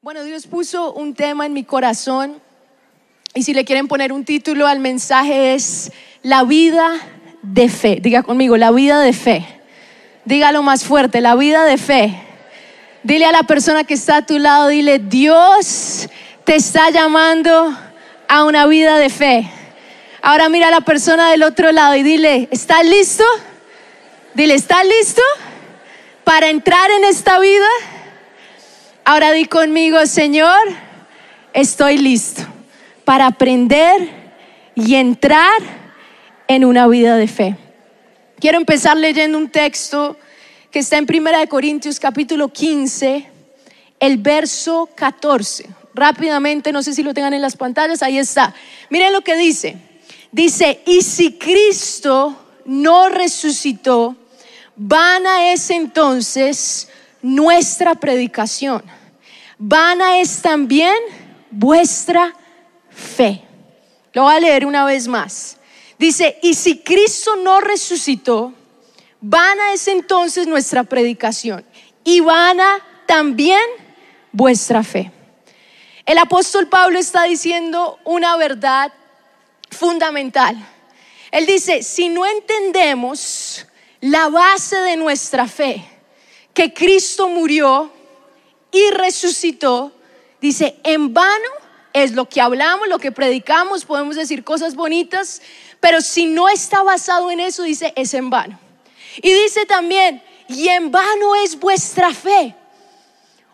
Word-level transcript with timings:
Bueno, 0.00 0.22
Dios 0.22 0.46
puso 0.46 0.92
un 0.92 1.12
tema 1.12 1.44
en 1.44 1.52
mi 1.52 1.64
corazón 1.64 2.40
y 3.34 3.42
si 3.42 3.52
le 3.52 3.64
quieren 3.64 3.88
poner 3.88 4.12
un 4.12 4.24
título 4.24 4.68
al 4.68 4.78
mensaje 4.78 5.54
es 5.54 5.90
la 6.22 6.44
vida 6.44 6.94
de 7.42 7.68
fe. 7.68 7.98
Diga 8.00 8.22
conmigo, 8.22 8.56
la 8.56 8.70
vida 8.70 9.00
de 9.00 9.12
fe. 9.12 9.44
Dígalo 10.24 10.62
más 10.62 10.84
fuerte, 10.84 11.20
la 11.20 11.34
vida 11.34 11.64
de 11.64 11.78
fe. 11.78 12.14
Dile 13.02 13.24
a 13.24 13.32
la 13.32 13.42
persona 13.42 13.82
que 13.82 13.94
está 13.94 14.18
a 14.18 14.24
tu 14.24 14.38
lado, 14.38 14.68
dile, 14.68 15.00
Dios 15.00 16.08
te 16.44 16.54
está 16.54 16.90
llamando 16.90 17.76
a 18.28 18.44
una 18.44 18.68
vida 18.68 18.98
de 18.98 19.10
fe. 19.10 19.50
Ahora 20.22 20.48
mira 20.48 20.68
a 20.68 20.70
la 20.70 20.82
persona 20.82 21.32
del 21.32 21.42
otro 21.42 21.72
lado 21.72 21.96
y 21.96 22.04
dile, 22.04 22.46
¿estás 22.52 22.86
listo? 22.86 23.24
Dile, 24.34 24.54
¿estás 24.54 24.86
listo 24.86 25.22
para 26.22 26.50
entrar 26.50 26.88
en 26.92 27.02
esta 27.02 27.40
vida? 27.40 27.66
Ahora 29.10 29.32
di 29.32 29.46
conmigo, 29.46 30.04
Señor, 30.04 30.60
estoy 31.54 31.96
listo 31.96 32.42
para 33.06 33.28
aprender 33.28 34.06
y 34.74 34.96
entrar 34.96 35.62
en 36.46 36.66
una 36.66 36.86
vida 36.88 37.16
de 37.16 37.26
fe. 37.26 37.56
Quiero 38.38 38.58
empezar 38.58 38.98
leyendo 38.98 39.38
un 39.38 39.48
texto 39.48 40.18
que 40.70 40.80
está 40.80 40.98
en 40.98 41.06
Primera 41.06 41.38
de 41.38 41.48
Corintios 41.48 41.98
capítulo 41.98 42.50
15, 42.50 43.26
el 43.98 44.18
verso 44.18 44.90
14. 44.94 45.66
Rápidamente, 45.94 46.70
no 46.70 46.82
sé 46.82 46.92
si 46.92 47.02
lo 47.02 47.14
tengan 47.14 47.32
en 47.32 47.40
las 47.40 47.56
pantallas, 47.56 48.02
ahí 48.02 48.18
está. 48.18 48.54
Miren 48.90 49.14
lo 49.14 49.22
que 49.22 49.36
dice. 49.36 49.78
Dice, 50.32 50.82
y 50.84 51.00
si 51.00 51.38
Cristo 51.38 52.36
no 52.66 53.08
resucitó, 53.08 54.14
vana 54.76 55.50
es 55.50 55.70
entonces 55.70 56.90
nuestra 57.22 57.94
predicación 57.94 58.97
vana 59.58 60.20
es 60.20 60.40
también 60.40 60.96
vuestra 61.50 62.34
fe. 62.90 63.42
Lo 64.12 64.22
voy 64.22 64.34
a 64.34 64.40
leer 64.40 64.66
una 64.66 64.84
vez 64.84 65.08
más. 65.08 65.56
Dice, 65.98 66.38
y 66.42 66.54
si 66.54 66.78
Cristo 66.78 67.36
no 67.36 67.60
resucitó, 67.60 68.52
vana 69.20 69.72
es 69.72 69.88
entonces 69.88 70.46
nuestra 70.46 70.84
predicación 70.84 71.64
y 72.04 72.20
vana 72.20 72.78
también 73.06 73.60
vuestra 74.32 74.82
fe. 74.82 75.10
El 76.06 76.18
apóstol 76.18 76.68
Pablo 76.68 76.98
está 76.98 77.24
diciendo 77.24 77.98
una 78.04 78.36
verdad 78.36 78.92
fundamental. 79.70 80.56
Él 81.30 81.44
dice, 81.44 81.82
si 81.82 82.08
no 82.08 82.24
entendemos 82.24 83.66
la 84.00 84.28
base 84.28 84.76
de 84.76 84.96
nuestra 84.96 85.46
fe, 85.46 85.84
que 86.54 86.72
Cristo 86.72 87.28
murió, 87.28 87.92
y 88.72 88.90
resucitó, 88.90 89.92
dice, 90.40 90.78
en 90.84 91.14
vano 91.14 91.48
es 91.92 92.12
lo 92.12 92.28
que 92.28 92.40
hablamos, 92.40 92.88
lo 92.88 92.98
que 92.98 93.12
predicamos, 93.12 93.84
podemos 93.84 94.16
decir 94.16 94.44
cosas 94.44 94.74
bonitas, 94.74 95.42
pero 95.80 96.00
si 96.00 96.26
no 96.26 96.48
está 96.48 96.82
basado 96.82 97.30
en 97.30 97.40
eso, 97.40 97.62
dice, 97.62 97.92
es 97.96 98.14
en 98.14 98.30
vano. 98.30 98.58
Y 99.22 99.32
dice 99.32 99.66
también, 99.66 100.22
y 100.48 100.68
en 100.68 100.90
vano 100.90 101.34
es 101.36 101.58
vuestra 101.58 102.12
fe. 102.12 102.54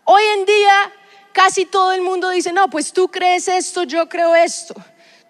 Hoy 0.03 0.23
en 0.37 0.45
día 0.45 0.93
casi 1.31 1.65
todo 1.65 1.91
el 1.91 2.01
mundo 2.01 2.29
dice, 2.29 2.53
no, 2.53 2.69
pues 2.69 2.93
tú 2.93 3.09
crees 3.09 3.47
esto, 3.47 3.83
yo 3.83 4.07
creo 4.07 4.35
esto. 4.35 4.73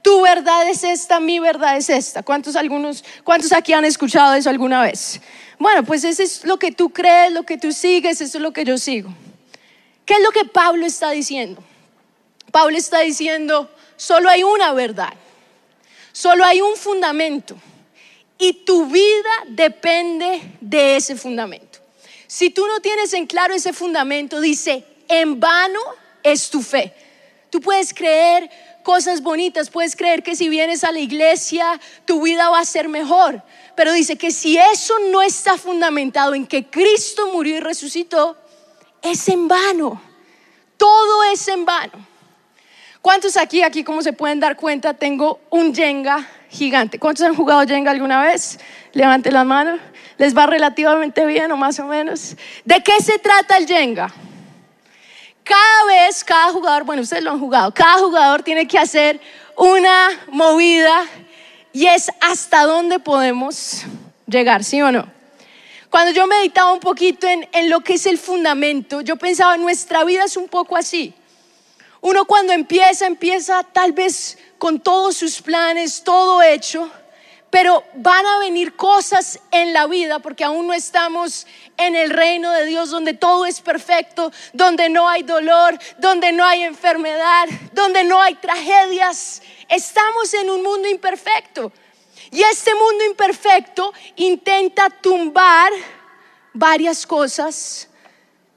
Tu 0.01 0.21
verdad 0.21 0.69
es 0.69 0.83
esta, 0.83 1.19
mi 1.19 1.39
verdad 1.39 1.77
es 1.77 1.89
esta. 1.89 2.21
¿Cuántos, 2.21 2.55
algunos, 2.55 3.03
¿Cuántos 3.23 3.51
aquí 3.51 3.73
han 3.73 3.85
escuchado 3.85 4.35
eso 4.35 4.51
alguna 4.51 4.83
vez? 4.83 5.19
Bueno, 5.57 5.83
pues 5.83 6.03
eso 6.03 6.21
es 6.21 6.45
lo 6.45 6.59
que 6.59 6.71
tú 6.71 6.91
crees, 6.91 7.31
lo 7.31 7.43
que 7.43 7.57
tú 7.57 7.71
sigues, 7.71 8.21
eso 8.21 8.37
es 8.37 8.41
lo 8.41 8.53
que 8.53 8.65
yo 8.65 8.77
sigo. 8.77 9.09
¿Qué 10.05 10.13
es 10.13 10.21
lo 10.21 10.31
que 10.31 10.45
Pablo 10.45 10.85
está 10.85 11.11
diciendo? 11.11 11.63
Pablo 12.51 12.77
está 12.77 12.99
diciendo, 12.99 13.69
solo 13.97 14.29
hay 14.29 14.43
una 14.43 14.73
verdad, 14.73 15.13
solo 16.11 16.45
hay 16.45 16.61
un 16.61 16.75
fundamento 16.77 17.55
y 18.37 18.53
tu 18.65 18.85
vida 18.85 19.29
depende 19.47 20.41
de 20.61 20.95
ese 20.95 21.15
fundamento. 21.15 21.79
Si 22.27 22.49
tú 22.49 22.65
no 22.67 22.79
tienes 22.79 23.13
en 23.13 23.27
claro 23.27 23.53
ese 23.53 23.73
fundamento, 23.73 24.39
dice, 24.39 24.85
en 25.07 25.39
vano 25.39 25.79
es 26.23 26.49
tu 26.49 26.61
fe. 26.61 26.93
Tú 27.49 27.61
puedes 27.61 27.93
creer 27.93 28.49
cosas 28.83 29.21
bonitas, 29.21 29.69
puedes 29.69 29.95
creer 29.95 30.21
que 30.21 30.35
si 30.35 30.47
vienes 30.47 30.83
a 30.83 30.91
la 30.91 30.99
iglesia 30.99 31.79
tu 32.05 32.21
vida 32.21 32.49
va 32.49 32.59
a 32.59 32.65
ser 32.65 32.87
mejor, 32.87 33.41
pero 33.75 33.91
dice 33.91 34.17
que 34.17 34.31
si 34.31 34.57
eso 34.57 34.93
no 35.11 35.21
está 35.21 35.57
fundamentado 35.57 36.35
en 36.35 36.45
que 36.45 36.65
Cristo 36.65 37.31
murió 37.31 37.57
y 37.57 37.59
resucitó, 37.59 38.37
es 39.05 39.29
en 39.29 39.47
vano. 39.47 40.01
Todo 40.77 41.23
es 41.31 41.47
en 41.47 41.65
vano. 41.65 41.93
¿Cuántos 43.01 43.37
aquí, 43.37 43.61
aquí, 43.61 43.83
como 43.83 44.01
se 44.01 44.13
pueden 44.13 44.39
dar 44.39 44.55
cuenta, 44.55 44.95
tengo 44.95 45.39
un 45.51 45.73
Jenga 45.75 46.27
gigante? 46.49 46.97
¿Cuántos 46.97 47.25
han 47.25 47.35
jugado 47.35 47.65
Jenga 47.67 47.91
alguna 47.91 48.23
vez? 48.23 48.59
Levante 48.93 49.31
la 49.31 49.43
mano. 49.43 49.77
¿Les 50.17 50.35
va 50.35 50.47
relativamente 50.47 51.25
bien 51.25 51.51
o 51.51 51.57
más 51.57 51.79
o 51.79 51.85
menos? 51.85 52.35
¿De 52.63 52.81
qué 52.81 52.99
se 53.01 53.19
trata 53.19 53.57
el 53.57 53.67
Jenga? 53.67 54.11
Cada 55.43 55.85
vez, 55.85 56.23
cada 56.23 56.51
jugador, 56.51 56.83
bueno, 56.83 57.03
ustedes 57.03 57.23
lo 57.23 57.31
han 57.31 57.39
jugado, 57.39 57.71
cada 57.71 57.99
jugador 57.99 58.41
tiene 58.41 58.67
que 58.67 58.79
hacer 58.79 59.21
una 59.55 60.09
movida 60.29 61.03
y 61.71 61.85
es 61.85 62.09
hasta 62.19 62.63
dónde 62.63 62.97
podemos 62.97 63.85
llegar, 64.25 64.63
¿sí 64.63 64.81
o 64.81 64.91
no? 64.91 65.14
Cuando 65.95 66.11
yo 66.11 66.27
meditaba 66.27 66.73
un 66.73 66.81
poquito 66.81 67.25
en, 67.25 67.69
lo 67.69 67.79
que 67.79 67.93
es 67.93 68.05
el 68.05 68.17
fundamento, 68.17 68.99
yo 68.99 69.15
pensaba, 69.15 69.55
nuestra 69.55 70.03
vida 70.03 70.25
es 70.25 70.35
un 70.35 70.49
poco 70.49 70.75
así. 70.75 71.13
Uno 72.01 72.25
cuando 72.25 72.51
empieza, 72.51 73.07
empieza 73.07 73.63
tal 73.63 73.93
vez 73.93 74.37
con 74.57 74.81
todos 74.81 75.15
sus 75.15 75.41
planes, 75.41 76.03
todo 76.03 76.43
hecho, 76.43 76.91
pero 77.49 77.81
van 77.93 78.25
a 78.25 78.39
venir 78.39 78.75
cosas 78.75 79.39
en 79.51 79.71
la 79.71 79.87
vida 79.87 80.19
porque 80.19 80.43
aún 80.43 80.67
no 80.67 80.73
estamos 80.73 81.47
en 81.77 81.95
el 81.95 82.09
reino 82.09 82.51
de 82.51 82.65
Dios 82.65 82.89
donde 82.89 83.13
todo 83.13 83.45
es 83.45 83.61
perfecto, 83.61 84.33
donde 84.51 84.89
no 84.89 85.07
hay 85.07 85.23
dolor, 85.23 85.79
donde 85.99 86.33
no 86.33 86.43
hay 86.43 86.63
enfermedad, 86.63 87.47
donde 87.71 88.03
no 88.03 88.21
hay 88.21 88.35
tragedias. 88.35 89.41
Estamos 89.69 90.33
en 90.33 90.49
un 90.49 90.61
mundo 90.61 90.89
imperfecto. 90.89 91.71
Y 92.31 92.41
este 92.41 92.73
mundo 92.75 93.05
imperfecto 93.05 93.93
intenta 94.15 94.89
tumbar 94.89 95.71
varias 96.53 97.05
cosas 97.05 97.87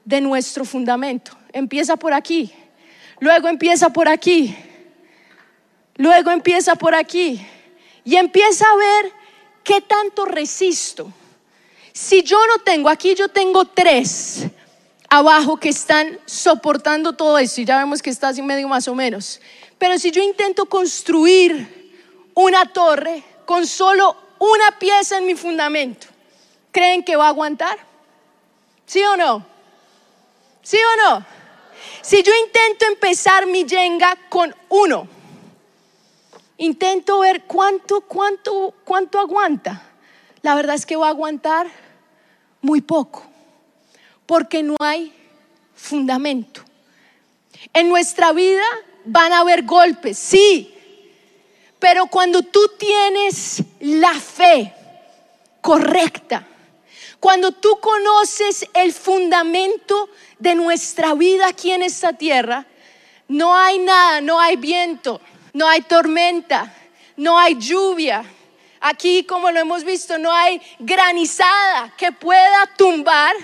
de 0.05 0.21
nuestro 0.21 0.65
fundamento. 0.65 1.31
Empieza 1.53 1.97
por 1.97 2.13
aquí, 2.13 2.51
luego 3.19 3.47
empieza 3.47 3.89
por 3.89 4.07
aquí, 4.07 4.55
luego 5.95 6.31
empieza 6.31 6.75
por 6.75 6.95
aquí 6.95 7.45
y 8.03 8.15
empieza 8.15 8.65
a 8.65 8.75
ver 8.75 9.13
qué 9.63 9.81
tanto 9.81 10.25
resisto. 10.25 11.11
Si 11.93 12.23
yo 12.23 12.37
no 12.47 12.59
tengo, 12.63 12.89
aquí 12.89 13.13
yo 13.15 13.27
tengo 13.27 13.65
tres 13.65 14.45
abajo 15.09 15.57
que 15.57 15.69
están 15.69 16.19
soportando 16.25 17.13
todo 17.13 17.37
esto 17.37 17.61
y 17.61 17.65
ya 17.65 17.79
vemos 17.79 18.01
que 18.01 18.09
está 18.09 18.29
así 18.29 18.41
medio 18.41 18.67
más 18.67 18.87
o 18.87 18.95
menos. 18.95 19.41
Pero 19.77 19.97
si 19.97 20.11
yo 20.11 20.21
intento 20.21 20.65
construir 20.67 21.91
una 22.35 22.65
torre, 22.65 23.23
con 23.49 23.65
solo 23.65 24.15
una 24.37 24.77
pieza 24.77 25.17
en 25.17 25.25
mi 25.25 25.33
fundamento, 25.33 26.05
¿creen 26.71 27.03
que 27.03 27.15
va 27.15 27.25
a 27.25 27.29
aguantar? 27.29 27.79
¿Sí 28.85 29.01
o 29.01 29.17
no? 29.17 29.43
¿Sí 30.61 30.77
o 30.77 31.09
no? 31.09 31.25
Si 32.03 32.21
yo 32.21 32.31
intento 32.45 32.85
empezar 32.85 33.47
mi 33.47 33.65
yenga 33.65 34.15
con 34.29 34.53
uno, 34.69 35.07
intento 36.57 37.21
ver 37.21 37.45
cuánto, 37.45 38.01
cuánto, 38.01 38.75
cuánto 38.83 39.19
aguanta. 39.19 39.81
La 40.43 40.53
verdad 40.53 40.75
es 40.75 40.85
que 40.85 40.95
va 40.95 41.07
a 41.07 41.09
aguantar 41.09 41.65
muy 42.61 42.81
poco, 42.81 43.23
porque 44.27 44.61
no 44.61 44.75
hay 44.79 45.11
fundamento. 45.73 46.61
En 47.73 47.89
nuestra 47.89 48.31
vida 48.31 48.61
van 49.05 49.33
a 49.33 49.39
haber 49.39 49.63
golpes, 49.63 50.19
sí, 50.19 50.71
pero 51.79 52.07
cuando 52.07 52.41
tú 52.43 52.59
tienes 52.77 53.63
la 53.79 54.13
fe 54.13 54.73
correcta, 55.61 56.45
cuando 57.19 57.51
tú 57.51 57.79
conoces 57.79 58.67
el 58.73 58.93
fundamento 58.93 60.09
de 60.37 60.55
nuestra 60.55 61.13
vida 61.13 61.47
aquí 61.47 61.71
en 61.71 61.83
esta 61.83 62.13
tierra, 62.13 62.65
no 63.27 63.55
hay 63.55 63.79
nada, 63.79 64.21
no 64.21 64.39
hay 64.39 64.57
viento, 64.57 65.21
no 65.53 65.67
hay 65.67 65.81
tormenta, 65.81 66.73
no 67.15 67.37
hay 67.37 67.55
lluvia. 67.55 68.23
Aquí, 68.81 69.23
como 69.23 69.51
lo 69.51 69.59
hemos 69.59 69.83
visto, 69.83 70.17
no 70.17 70.31
hay 70.31 70.61
granizada 70.79 71.93
que 71.97 72.11
pueda 72.11 72.65
tumbar 72.77 73.35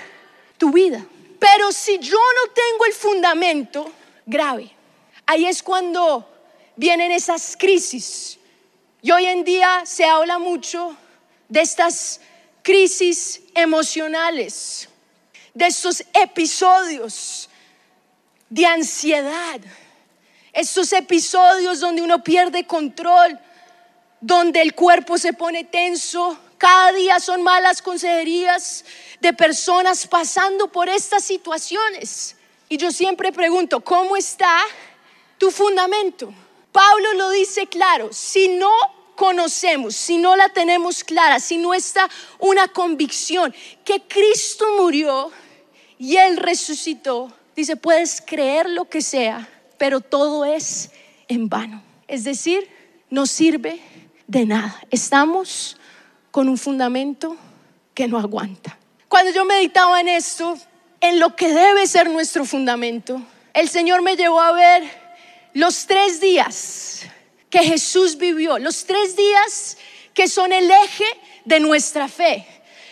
tu 0.57 0.71
vida. 0.71 1.05
Pero 1.39 1.71
si 1.71 1.99
yo 1.99 2.17
no 2.17 2.51
tengo 2.51 2.85
el 2.85 2.93
fundamento 2.93 3.91
grave, 4.25 4.71
ahí 5.25 5.45
es 5.45 5.61
cuando 5.61 6.34
vienen 6.75 7.11
esas 7.11 7.55
crisis. 7.57 8.37
Y 9.01 9.11
hoy 9.11 9.25
en 9.25 9.43
día 9.43 9.83
se 9.85 10.05
habla 10.05 10.39
mucho 10.39 10.97
de 11.47 11.61
estas 11.61 12.19
crisis 12.63 13.41
emocionales, 13.53 14.89
de 15.53 15.67
estos 15.67 16.03
episodios 16.13 17.49
de 18.49 18.65
ansiedad. 18.65 19.59
Estos 20.53 20.93
episodios 20.93 21.79
donde 21.79 22.01
uno 22.01 22.23
pierde 22.23 22.65
control, 22.65 23.37
donde 24.21 24.61
el 24.61 24.73
cuerpo 24.73 25.17
se 25.17 25.33
pone 25.33 25.65
tenso. 25.65 26.37
Cada 26.57 26.93
día 26.93 27.19
son 27.19 27.43
malas 27.43 27.81
consejerías 27.81 28.85
de 29.19 29.33
personas 29.33 30.07
pasando 30.07 30.71
por 30.71 30.87
estas 30.87 31.23
situaciones. 31.23 32.37
Y 32.69 32.77
yo 32.77 32.91
siempre 32.91 33.31
pregunto, 33.31 33.81
¿cómo 33.81 34.15
está 34.15 34.61
tu 35.37 35.51
fundamento? 35.51 36.33
Pablo 36.75 37.13
lo 37.13 37.29
dice 37.29 37.67
claro, 37.67 38.09
si 38.11 38.49
no 38.49 38.69
conocemos, 39.15 39.95
si 39.95 40.17
no 40.17 40.35
la 40.35 40.49
tenemos 40.49 41.05
clara, 41.05 41.39
si 41.39 41.57
no 41.57 41.73
está 41.73 42.09
una 42.37 42.67
convicción 42.67 43.55
que 43.85 44.01
Cristo 44.01 44.65
murió 44.77 45.31
y 45.97 46.17
Él 46.17 46.35
resucitó, 46.35 47.31
dice, 47.55 47.77
puedes 47.77 48.19
creer 48.19 48.69
lo 48.69 48.89
que 48.89 49.01
sea, 49.01 49.47
pero 49.77 50.01
todo 50.01 50.43
es 50.43 50.91
en 51.29 51.47
vano. 51.47 51.81
Es 52.09 52.25
decir, 52.25 52.69
no 53.09 53.25
sirve 53.25 53.79
de 54.27 54.45
nada. 54.45 54.77
Estamos 54.91 55.77
con 56.29 56.49
un 56.49 56.57
fundamento 56.57 57.37
que 57.93 58.09
no 58.09 58.19
aguanta. 58.19 58.77
Cuando 59.07 59.31
yo 59.31 59.45
meditaba 59.45 60.01
en 60.01 60.09
esto, 60.09 60.57
en 60.99 61.21
lo 61.21 61.37
que 61.37 61.53
debe 61.53 61.87
ser 61.87 62.09
nuestro 62.09 62.43
fundamento, 62.43 63.21
el 63.53 63.69
Señor 63.69 64.01
me 64.01 64.17
llevó 64.17 64.41
a 64.41 64.51
ver 64.51 65.04
los 65.55 65.87
tres 65.87 66.19
días 66.19 67.03
que 67.49 67.59
Jesús 67.59 68.17
vivió, 68.17 68.59
los 68.59 68.85
tres 68.85 69.15
días 69.15 69.77
que 70.13 70.27
son 70.27 70.51
el 70.51 70.69
eje 70.69 71.05
de 71.45 71.61
nuestra 71.61 72.09
fe, 72.09 72.45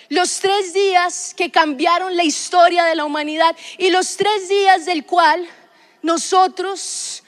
los 0.07 0.39
tres 0.39 0.73
días 0.73 1.33
que 1.35 1.51
cambiaron 1.51 2.15
la 2.15 2.23
historia 2.23 2.85
de 2.85 2.95
la 2.95 3.03
humanidad 3.03 3.55
y 3.77 3.89
los 3.89 4.15
tres 4.15 4.47
días 4.47 4.85
del 4.85 5.05
cual 5.05 5.45
nosotros 6.01 7.23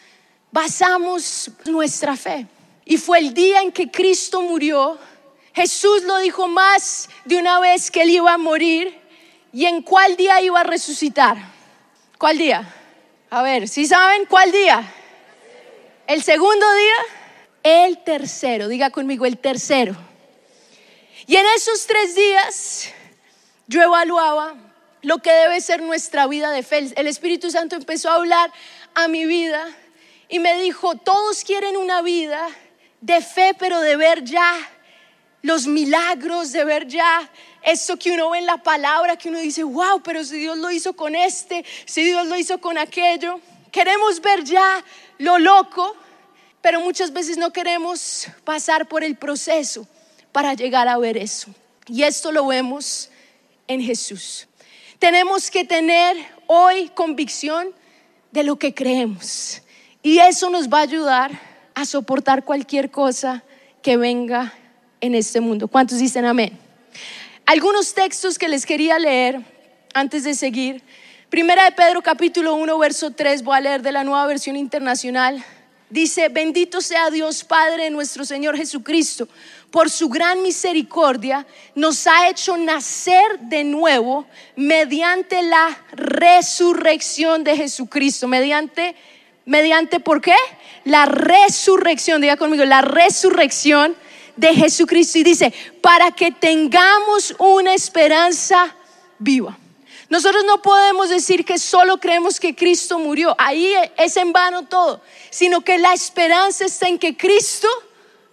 basamos 0.52 1.52
nuestra 1.66 2.16
fe. 2.16 2.48
Y 2.86 2.96
fue 2.96 3.20
el 3.20 3.34
día 3.34 3.62
en 3.62 3.74
que 3.74 3.92
Cristo 3.92 4.42
murió. 4.42 4.98
Jesús 5.54 6.04
lo 6.04 6.18
dijo 6.20 6.48
más 6.48 7.10
de 7.26 7.38
una 7.38 7.60
vez 7.60 7.92
que 7.92 8.04
él 8.04 8.12
iba 8.12 8.34
a 8.34 8.38
morir. 8.38 8.98
¿Y 9.52 9.66
en 9.66 9.82
cuál 9.82 10.16
día 10.16 10.40
iba 10.42 10.62
a 10.62 10.64
resucitar? 10.64 11.36
¿Cuál 12.18 12.38
día? 12.38 12.74
A 13.30 13.42
ver, 13.42 13.68
si 13.68 13.86
saben 13.86 14.26
cuál 14.28 14.52
día? 14.54 14.94
¿El 16.07 16.22
segundo 16.22 16.66
día? 16.75 16.96
El 17.63 18.04
tercero, 18.04 18.68
diga 18.68 18.92
conmigo, 18.92 19.25
el 19.25 19.40
tercero. 19.40 19.96
Y 21.25 21.36
en 21.36 21.46
esos 21.56 21.88
tres 21.88 22.13
días 22.16 22.90
yo 23.66 23.81
evaluaba 23.81 24.54
lo 25.02 25.18
que 25.18 25.31
debe 25.31 25.60
ser 25.62 25.81
nuestra 25.81 26.28
vida 26.28 26.52
de 26.52 26.62
fe. 26.62 26.94
El 26.96 27.07
Espíritu 27.07 27.50
Santo 27.50 27.75
empezó 27.75 28.12
a 28.12 28.16
hablar 28.16 28.52
a 28.94 29.07
mi 29.07 29.25
vida 29.25 29.68
y 30.30 30.38
me 30.38 30.62
dijo, 30.62 30.96
todos 30.96 31.44
quieren 31.44 31.75
una 31.75 32.04
vida 32.04 32.48
de 33.01 33.22
fe, 33.22 33.56
pero 33.58 33.80
de 33.80 33.96
ver 33.96 34.24
ya 34.24 34.54
los 35.42 35.66
milagros, 35.66 36.51
de 36.51 36.66
ver 36.66 36.88
ya 36.88 37.28
esto 37.63 37.98
que 37.98 38.12
uno 38.12 38.30
ve 38.30 38.40
en 38.40 38.46
la 38.46 38.58
palabra, 38.58 39.18
que 39.18 39.30
uno 39.30 39.40
dice, 39.40 39.63
wow, 39.63 40.04
pero 40.04 40.24
si 40.24 40.38
Dios 40.38 40.58
lo 40.60 40.69
hizo 40.69 40.96
con 40.96 41.16
este, 41.16 41.66
si 41.86 42.04
Dios 42.04 42.28
lo 42.28 42.38
hizo 42.38 42.60
con 42.60 42.78
aquello. 42.78 43.40
Queremos 43.72 44.22
ver 44.22 44.44
ya 44.44 44.84
lo 45.17 45.39
loco, 45.39 45.95
pero 46.62 46.79
muchas 46.81 47.13
veces 47.13 47.38
no 47.38 47.51
queremos 47.51 48.27
pasar 48.44 48.88
por 48.88 49.03
el 49.03 49.15
proceso 49.15 49.88
para 50.31 50.53
llegar 50.53 50.88
a 50.88 50.97
ver 50.97 51.17
eso. 51.17 51.50
Y 51.88 52.03
esto 52.03 52.31
lo 52.31 52.47
vemos 52.47 53.09
en 53.67 53.81
Jesús. 53.81 54.47
Tenemos 55.00 55.51
que 55.51 55.65
tener 55.65 56.17
hoy 56.47 56.89
convicción 56.89 57.69
de 58.31 58.44
lo 58.44 58.57
que 58.57 58.73
creemos. 58.73 59.62
Y 60.01 60.19
eso 60.19 60.50
nos 60.50 60.67
va 60.69 60.79
a 60.79 60.83
ayudar 60.83 61.31
a 61.73 61.85
soportar 61.85 62.44
cualquier 62.44 62.91
cosa 62.91 63.44
que 63.81 63.97
venga 63.97 64.53
en 65.01 65.15
este 65.15 65.41
mundo. 65.41 65.67
¿Cuántos 65.67 66.00
dicen 66.00 66.25
amén? 66.25 66.57
Algunos 67.45 67.94
textos 67.94 68.39
que 68.39 68.47
les 68.47 68.65
quería 68.65 68.97
leer 68.97 69.41
antes 69.94 70.23
de 70.23 70.33
seguir. 70.33 70.81
Primera 71.30 71.66
de 71.66 71.72
Pedro 71.72 72.04
capítulo 72.04 72.54
1, 72.54 72.77
verso 72.77 73.10
3, 73.10 73.44
voy 73.44 73.57
a 73.57 73.62
leer 73.62 73.81
de 73.81 73.92
la 73.92 74.04
nueva 74.04 74.27
versión 74.27 74.56
internacional. 74.56 75.44
Dice, 75.89 76.30
bendito 76.30 76.81
sea 76.81 77.10
Dios 77.10 77.44
Padre 77.44 77.89
nuestro 77.89 78.25
Señor 78.25 78.56
Jesucristo, 78.56 79.27
por 79.72 79.89
su 79.89 80.07
gran 80.07 80.44
misericordia 80.44 81.48
nos 81.74 82.06
ha 82.06 82.30
hecho 82.30 82.57
nacer 82.57 83.39
de 83.39 83.63
nuevo 83.63 84.27
mediante 84.56 85.42
la 85.42 85.75
resurrección 85.94 87.44
de 87.44 87.57
Jesucristo, 87.57 88.27
mediante, 88.27 88.95
mediante, 89.45 90.00
¿por 90.00 90.22
qué? 90.22 90.36
La 90.83 91.07
resurrección, 91.07 92.22
diga 92.22 92.38
conmigo, 92.38 92.63
la 92.66 92.81
resurrección 92.81 93.95
de 94.36 94.54
Jesucristo 94.54 95.18
y 95.18 95.24
dice, 95.24 95.51
para 95.81 96.12
que 96.12 96.31
tengamos 96.31 97.36
una 97.39 97.74
esperanza 97.74 98.75
viva. 99.18 99.57
Nosotros 100.10 100.44
no 100.46 100.62
podemos 100.62 101.10
decir 101.10 101.44
que 101.44 101.57
solo 101.57 101.98
creemos 101.98 102.40
que 102.40 102.56
Cristo 102.56 103.00
murió, 103.00 103.36
ahí 103.40 103.74
es 103.98 104.18
en 104.18 104.31
vano 104.31 104.68
todo, 104.68 105.02
sino 105.31 105.62
que 105.62 105.78
la 105.80 105.94
esperanza 105.94 106.66
está 106.66 106.88
en 106.88 107.00
que 107.00 107.18
Cristo 107.18 107.68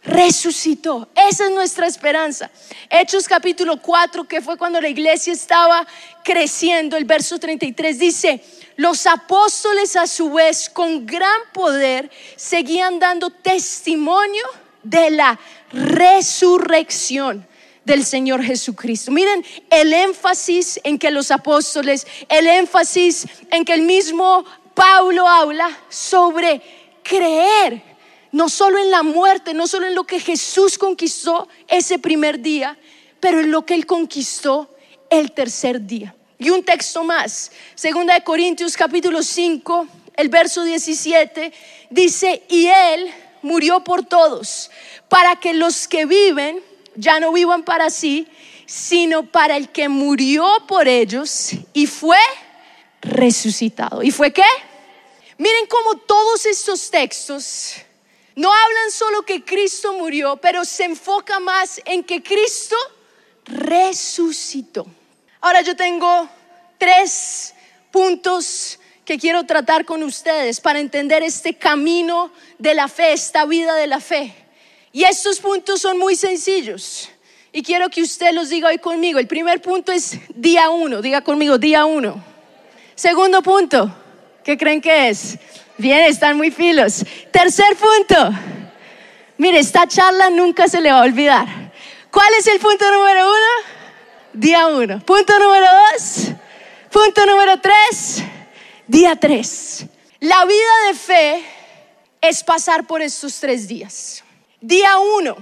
resucitó. 0.02 1.08
Esa 1.14 1.46
es 1.46 1.50
nuestra 1.52 1.86
esperanza. 1.86 2.50
Hechos 2.90 3.26
capítulo 3.26 3.78
4, 3.80 4.24
que 4.24 4.42
fue 4.42 4.58
cuando 4.58 4.80
la 4.80 4.88
iglesia 4.88 5.32
estaba 5.32 5.86
creciendo, 6.22 6.96
el 6.96 7.04
verso 7.04 7.38
33 7.38 7.98
dice, 7.98 8.44
los 8.76 9.06
apóstoles 9.06 9.96
a 9.96 10.06
su 10.06 10.30
vez 10.32 10.68
con 10.68 11.06
gran 11.06 11.40
poder 11.54 12.10
seguían 12.36 12.98
dando 12.98 13.30
testimonio 13.30 14.44
de 14.82 15.10
la 15.10 15.38
resurrección 15.72 17.46
del 17.84 18.04
Señor 18.04 18.42
Jesucristo. 18.42 19.10
Miren 19.10 19.44
el 19.70 19.92
énfasis 19.92 20.80
en 20.84 20.98
que 20.98 21.10
los 21.10 21.30
apóstoles, 21.30 22.06
el 22.28 22.46
énfasis 22.46 23.26
en 23.50 23.64
que 23.64 23.74
el 23.74 23.82
mismo 23.82 24.44
Pablo 24.74 25.28
habla 25.28 25.68
sobre 25.88 26.62
creer, 27.02 27.82
no 28.30 28.48
solo 28.48 28.78
en 28.78 28.90
la 28.90 29.02
muerte, 29.02 29.52
no 29.52 29.66
solo 29.66 29.86
en 29.86 29.94
lo 29.94 30.04
que 30.04 30.20
Jesús 30.20 30.78
conquistó 30.78 31.48
ese 31.68 31.98
primer 31.98 32.40
día, 32.40 32.78
pero 33.20 33.40
en 33.40 33.50
lo 33.50 33.66
que 33.66 33.74
él 33.74 33.86
conquistó 33.86 34.74
el 35.10 35.32
tercer 35.32 35.84
día. 35.86 36.14
Y 36.38 36.50
un 36.50 36.64
texto 36.64 37.04
más, 37.04 37.52
segunda 37.74 38.14
de 38.14 38.24
Corintios 38.24 38.76
capítulo 38.76 39.22
5, 39.22 39.86
el 40.16 40.28
verso 40.28 40.64
17 40.64 41.52
dice, 41.90 42.42
"Y 42.48 42.66
él 42.66 43.12
murió 43.42 43.84
por 43.84 44.04
todos, 44.04 44.70
para 45.08 45.36
que 45.36 45.52
los 45.52 45.86
que 45.86 46.06
viven 46.06 46.62
ya 46.94 47.20
no 47.20 47.32
vivan 47.32 47.64
para 47.64 47.90
sí, 47.90 48.28
sino 48.66 49.24
para 49.24 49.56
el 49.56 49.68
que 49.68 49.88
murió 49.88 50.46
por 50.66 50.88
ellos 50.88 51.50
y 51.72 51.86
fue 51.86 52.18
resucitado. 53.00 54.02
¿Y 54.02 54.10
fue 54.10 54.32
qué? 54.32 54.44
Miren 55.38 55.66
cómo 55.66 55.96
todos 55.98 56.46
estos 56.46 56.90
textos 56.90 57.74
no 58.34 58.52
hablan 58.52 58.90
solo 58.90 59.22
que 59.22 59.44
Cristo 59.44 59.92
murió, 59.94 60.36
pero 60.36 60.64
se 60.64 60.84
enfoca 60.84 61.38
más 61.40 61.80
en 61.84 62.04
que 62.04 62.22
Cristo 62.22 62.76
resucitó. 63.44 64.86
Ahora 65.40 65.60
yo 65.62 65.76
tengo 65.76 66.28
tres 66.78 67.54
puntos 67.90 68.78
que 69.04 69.18
quiero 69.18 69.44
tratar 69.44 69.84
con 69.84 70.02
ustedes 70.02 70.60
para 70.60 70.78
entender 70.80 71.22
este 71.22 71.54
camino 71.54 72.32
de 72.58 72.74
la 72.74 72.88
fe, 72.88 73.12
esta 73.12 73.44
vida 73.44 73.74
de 73.74 73.86
la 73.86 74.00
fe. 74.00 74.41
Y 74.92 75.04
estos 75.04 75.40
puntos 75.40 75.80
son 75.80 75.98
muy 75.98 76.16
sencillos. 76.16 77.08
Y 77.50 77.62
quiero 77.62 77.88
que 77.88 78.02
usted 78.02 78.32
los 78.32 78.50
diga 78.50 78.68
hoy 78.68 78.78
conmigo. 78.78 79.18
El 79.18 79.26
primer 79.26 79.60
punto 79.60 79.90
es 79.90 80.18
día 80.34 80.70
uno. 80.70 81.00
Diga 81.00 81.22
conmigo, 81.22 81.58
día 81.58 81.84
uno. 81.86 82.22
Segundo 82.94 83.42
punto, 83.42 83.94
¿qué 84.44 84.56
creen 84.56 84.80
que 84.80 85.08
es? 85.08 85.38
Bien, 85.78 86.00
están 86.02 86.36
muy 86.36 86.50
filos. 86.50 87.04
Tercer 87.30 87.76
punto. 87.76 88.30
Mire, 89.38 89.58
esta 89.58 89.86
charla 89.86 90.30
nunca 90.30 90.68
se 90.68 90.80
le 90.80 90.92
va 90.92 91.00
a 91.00 91.04
olvidar. 91.04 91.72
¿Cuál 92.10 92.32
es 92.38 92.46
el 92.46 92.58
punto 92.58 92.90
número 92.92 93.26
uno? 93.26 93.72
Día 94.34 94.66
uno. 94.66 95.00
Punto 95.00 95.38
número 95.38 95.66
dos. 95.92 96.28
Punto 96.90 97.26
número 97.26 97.60
tres. 97.60 98.22
Día 98.86 99.16
tres. 99.16 99.86
La 100.20 100.44
vida 100.44 100.86
de 100.88 100.94
fe 100.94 101.44
es 102.20 102.44
pasar 102.44 102.86
por 102.86 103.02
estos 103.02 103.40
tres 103.40 103.66
días. 103.66 104.22
Día 104.62 104.96
uno. 104.98 105.36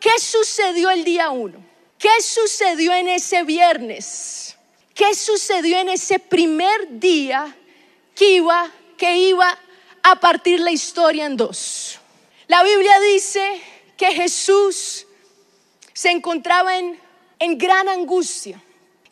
¿Qué 0.00 0.18
sucedió 0.18 0.90
el 0.90 1.04
día 1.04 1.30
uno? 1.30 1.64
¿Qué 1.96 2.20
sucedió 2.20 2.92
en 2.92 3.08
ese 3.08 3.44
viernes? 3.44 4.56
¿Qué 4.94 5.14
sucedió 5.14 5.78
en 5.78 5.88
ese 5.88 6.18
primer 6.18 6.98
día 6.98 7.56
que 8.16 8.32
iba, 8.32 8.70
que 8.98 9.16
iba 9.16 9.58
a 10.02 10.20
partir 10.20 10.60
la 10.60 10.72
historia 10.72 11.24
en 11.24 11.36
dos? 11.36 12.00
La 12.48 12.64
Biblia 12.64 12.98
dice 13.12 13.62
que 13.96 14.12
Jesús 14.12 15.06
se 15.92 16.10
encontraba 16.10 16.76
en, 16.76 16.98
en 17.38 17.56
gran 17.56 17.88
angustia, 17.88 18.60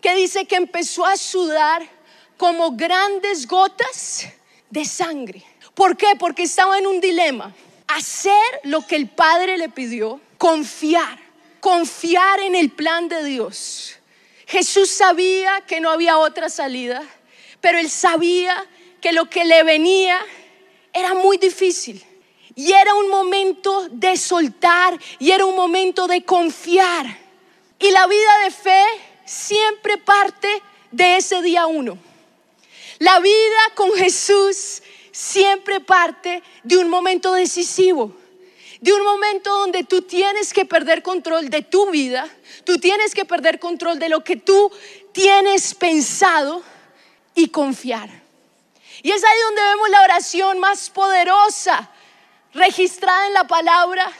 que 0.01 0.15
dice 0.17 0.45
que 0.45 0.57
empezó 0.57 1.07
a 1.07 1.17
sudar 1.17 1.89
como 2.37 2.73
grandes 2.73 3.47
gotas 3.47 4.27
de 4.71 4.85
sangre. 4.85 5.45
¿Por 5.75 5.97
qué? 5.97 6.17
Porque 6.19 6.43
estaba 6.43 6.79
en 6.79 6.89
un 6.89 7.01
dilema. 7.01 7.55
Hacer 7.95 8.61
lo 8.65 8.87
que 8.87 8.97
el 8.97 9.09
Padre 9.09 9.59
le 9.59 9.69
pidió, 9.69 10.21
confiar, 10.39 11.19
confiar 11.61 12.41
en 12.41 12.55
el 12.55 12.71
plan 12.71 13.09
de 13.09 13.23
Dios. 13.25 13.97
Jesús 14.47 14.91
sabía 14.91 15.63
que 15.67 15.81
no 15.81 15.91
había 15.91 16.19
otra 16.19 16.49
salida, 16.49 17.03
pero 17.61 17.79
él 17.79 17.91
sabía 17.91 18.67
que 19.01 19.13
lo 19.13 19.29
que 19.29 19.45
le 19.45 19.63
venía 19.63 20.19
era 20.93 21.15
muy 21.15 21.37
difícil. 21.37 22.05
Y 22.55 22.73
era 22.73 22.95
un 22.95 23.09
momento 23.09 23.89
de 23.91 24.17
soltar 24.17 24.99
y 25.19 25.31
era 25.31 25.45
un 25.45 25.57
momento 25.57 26.07
de 26.07 26.25
confiar. 26.25 27.07
Y 27.79 27.91
la 27.91 28.07
vida 28.07 28.39
de 28.45 28.51
fe 28.51 28.85
siempre 29.25 29.97
parte 29.99 30.49
de 30.91 31.17
ese 31.17 31.41
día 31.43 31.67
uno. 31.67 31.99
La 32.99 33.19
vida 33.21 33.73
con 33.75 33.91
Jesús 33.93 34.82
siempre 35.13 35.81
parte 35.81 36.43
de 36.65 36.79
un 36.79 36.89
momento 36.89 37.33
decisivo, 37.35 38.17
de 38.81 38.93
un 38.93 39.05
momento 39.05 39.51
donde 39.59 39.85
tú 39.85 40.03
tienes 40.03 40.53
que 40.53 40.65
perder 40.65 41.03
control 41.03 41.51
de 41.51 41.63
tu 41.63 41.91
vida, 41.91 42.29
tú 42.65 42.79
tienes 42.79 43.15
que 43.15 43.25
perder 43.25 43.61
control 43.61 43.99
de 44.01 44.09
lo 44.09 44.25
que 44.25 44.37
tú 44.37 44.73
tienes 45.13 45.75
pensado 45.75 46.63
y 47.35 47.49
confiar. 47.49 48.09
Y 49.03 49.11
es 49.11 49.23
ahí 49.23 49.39
donde 49.47 49.63
vemos 49.63 49.91
la 49.91 50.03
oración 50.03 50.59
más 50.59 50.91
poderosa 50.91 51.91
registrada 52.55 53.27
en 53.27 53.35
la 53.35 53.47
palabra, 53.47 54.11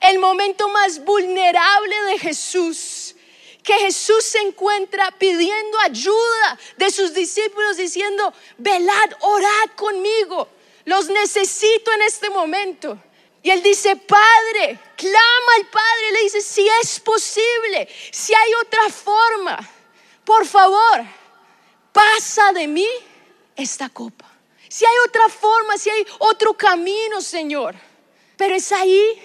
el 0.00 0.18
momento 0.18 0.68
más 0.68 1.04
vulnerable 1.04 1.94
de 2.02 2.18
Jesús, 2.18 3.14
que 3.68 3.80
Jesús 3.80 4.24
se 4.24 4.38
encuentra 4.38 5.10
pidiendo 5.18 5.78
ayuda 5.80 6.58
de 6.78 6.90
sus 6.90 7.12
discípulos 7.12 7.76
diciendo, 7.76 8.32
velad, 8.56 9.10
orad 9.20 9.70
conmigo, 9.76 10.48
los 10.86 11.10
necesito 11.10 11.92
en 11.92 12.00
este 12.00 12.30
momento. 12.30 12.98
Y 13.42 13.50
él 13.50 13.62
dice, 13.62 13.94
Padre, 13.94 14.78
clama 14.96 15.52
al 15.58 15.66
Padre, 15.66 16.12
le 16.12 16.22
dice, 16.22 16.40
si 16.40 16.66
es 16.80 16.98
posible, 17.00 17.86
si 18.10 18.32
hay 18.32 18.54
otra 18.54 18.88
forma, 18.88 19.58
por 20.24 20.46
favor, 20.46 21.04
pasa 21.92 22.54
de 22.54 22.66
mí 22.68 22.88
esta 23.54 23.90
copa. 23.90 24.32
Si 24.66 24.86
hay 24.86 24.96
otra 25.06 25.28
forma, 25.28 25.76
si 25.76 25.90
hay 25.90 26.06
otro 26.20 26.54
camino, 26.54 27.20
Señor. 27.20 27.74
Pero 28.38 28.54
es 28.54 28.72
ahí 28.72 29.22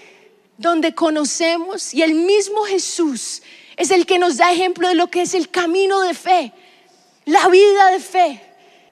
donde 0.58 0.94
conocemos 0.94 1.94
y 1.94 2.02
el 2.02 2.12
mismo 2.12 2.62
Jesús 2.64 3.40
es 3.76 3.90
el 3.90 4.06
que 4.06 4.18
nos 4.18 4.36
da 4.36 4.52
ejemplo 4.52 4.88
de 4.88 4.94
lo 4.94 5.08
que 5.08 5.22
es 5.22 5.34
el 5.34 5.50
camino 5.50 6.00
de 6.00 6.14
fe, 6.14 6.52
la 7.24 7.48
vida 7.48 7.90
de 7.90 8.00
fe. 8.00 8.40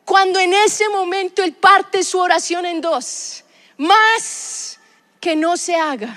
Cuando 0.04 0.40
en 0.40 0.52
ese 0.52 0.88
momento 0.88 1.42
Él 1.42 1.52
parte 1.52 2.02
su 2.02 2.18
oración 2.18 2.66
en 2.66 2.80
dos, 2.80 3.44
más 3.76 4.78
que 5.20 5.36
no 5.36 5.56
se 5.56 5.76
haga 5.76 6.16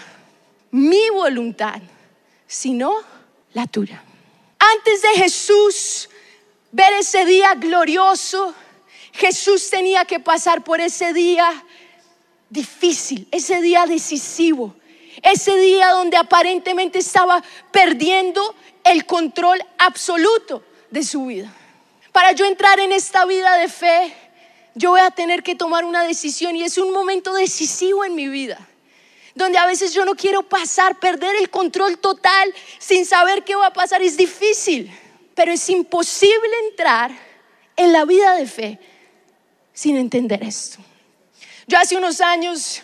mi 0.71 1.09
voluntad, 1.11 1.81
sino 2.47 2.95
la 3.53 3.67
tuya. 3.67 4.03
Antes 4.59 5.01
de 5.03 5.09
Jesús 5.09 6.09
ver 6.71 6.91
ese 6.93 7.25
día 7.25 7.53
glorioso, 7.53 8.53
Jesús 9.13 9.69
tenía 9.69 10.03
que 10.05 10.19
pasar 10.19 10.63
por 10.63 10.81
ese 10.81 11.13
día 11.13 11.63
difícil, 12.49 13.27
ese 13.31 13.61
día 13.61 13.85
decisivo, 13.85 14.75
ese 15.21 15.57
día 15.57 15.89
donde 15.89 16.17
aparentemente 16.17 16.99
estaba 16.99 17.43
perdiendo 17.71 18.55
el 18.83 19.05
control 19.05 19.63
absoluto 19.77 20.63
de 20.91 21.03
su 21.03 21.25
vida. 21.25 21.51
Para 22.11 22.31
yo 22.31 22.45
entrar 22.45 22.79
en 22.79 22.91
esta 22.91 23.25
vida 23.25 23.57
de 23.57 23.67
fe, 23.67 24.13
yo 24.75 24.91
voy 24.91 25.01
a 25.01 25.11
tener 25.11 25.43
que 25.43 25.55
tomar 25.55 25.83
una 25.85 26.03
decisión 26.03 26.55
y 26.55 26.63
es 26.63 26.77
un 26.77 26.93
momento 26.93 27.33
decisivo 27.33 28.05
en 28.05 28.15
mi 28.15 28.27
vida, 28.27 28.59
donde 29.33 29.57
a 29.57 29.65
veces 29.65 29.93
yo 29.93 30.05
no 30.05 30.15
quiero 30.15 30.43
pasar, 30.43 30.99
perder 30.99 31.35
el 31.37 31.49
control 31.49 31.97
total 31.97 32.53
sin 32.79 33.05
saber 33.05 33.43
qué 33.43 33.55
va 33.55 33.67
a 33.67 33.73
pasar. 33.73 34.01
Es 34.01 34.17
difícil, 34.17 34.91
pero 35.33 35.51
es 35.51 35.69
imposible 35.69 36.51
entrar 36.69 37.11
en 37.75 37.91
la 37.91 38.05
vida 38.05 38.35
de 38.35 38.45
fe 38.47 38.79
sin 39.73 39.97
entender 39.97 40.43
esto. 40.43 40.77
Yo 41.67 41.77
hace 41.77 41.97
unos 41.97 42.21
años 42.21 42.81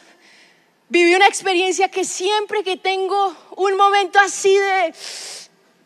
viví 0.91 1.15
una 1.15 1.27
experiencia 1.27 1.87
que 1.87 2.03
siempre 2.03 2.65
que 2.65 2.75
tengo 2.75 3.33
un 3.55 3.77
momento 3.77 4.19
así 4.19 4.53
de 4.53 4.93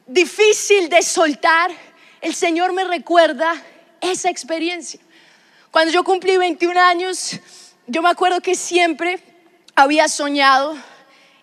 difícil 0.07 0.89
de 0.89 1.03
soltar, 1.03 1.69
el 2.21 2.33
Señor 2.33 2.73
me 2.73 2.83
recuerda 2.85 3.53
esa 4.01 4.31
experiencia. 4.31 4.99
Cuando 5.69 5.93
yo 5.93 6.03
cumplí 6.03 6.37
21 6.37 6.79
años, 6.79 7.39
yo 7.85 8.01
me 8.01 8.09
acuerdo 8.09 8.41
que 8.41 8.55
siempre 8.55 9.19
había 9.75 10.07
soñado 10.07 10.75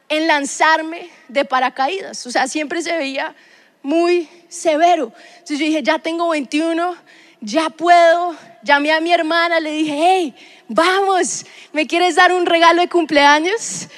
en 0.08 0.26
lanzarme 0.26 1.08
de 1.28 1.44
paracaídas. 1.44 2.26
O 2.26 2.32
sea, 2.32 2.48
siempre 2.48 2.82
se 2.82 2.96
veía 2.96 3.32
muy 3.80 4.28
severo. 4.48 5.12
Entonces 5.34 5.60
yo 5.60 5.66
dije, 5.66 5.84
ya 5.84 6.00
tengo 6.00 6.30
21, 6.30 6.96
ya 7.40 7.70
puedo. 7.70 8.36
Llamé 8.62 8.92
a 8.92 9.00
mi 9.00 9.12
hermana, 9.12 9.58
le 9.58 9.72
dije, 9.72 9.94
hey, 9.96 10.34
vamos, 10.68 11.44
¿me 11.72 11.86
quieres 11.86 12.14
dar 12.14 12.32
un 12.32 12.46
regalo 12.46 12.80
de 12.80 12.88
cumpleaños? 12.88 13.88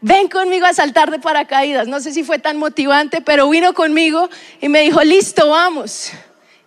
Ven 0.00 0.28
conmigo 0.28 0.66
a 0.66 0.72
saltar 0.72 1.10
de 1.10 1.18
paracaídas. 1.18 1.86
No 1.86 2.00
sé 2.00 2.12
si 2.12 2.24
fue 2.24 2.38
tan 2.38 2.56
motivante, 2.56 3.20
pero 3.20 3.48
vino 3.48 3.74
conmigo 3.74 4.28
y 4.60 4.68
me 4.68 4.80
dijo, 4.80 5.02
listo, 5.02 5.50
vamos. 5.50 6.10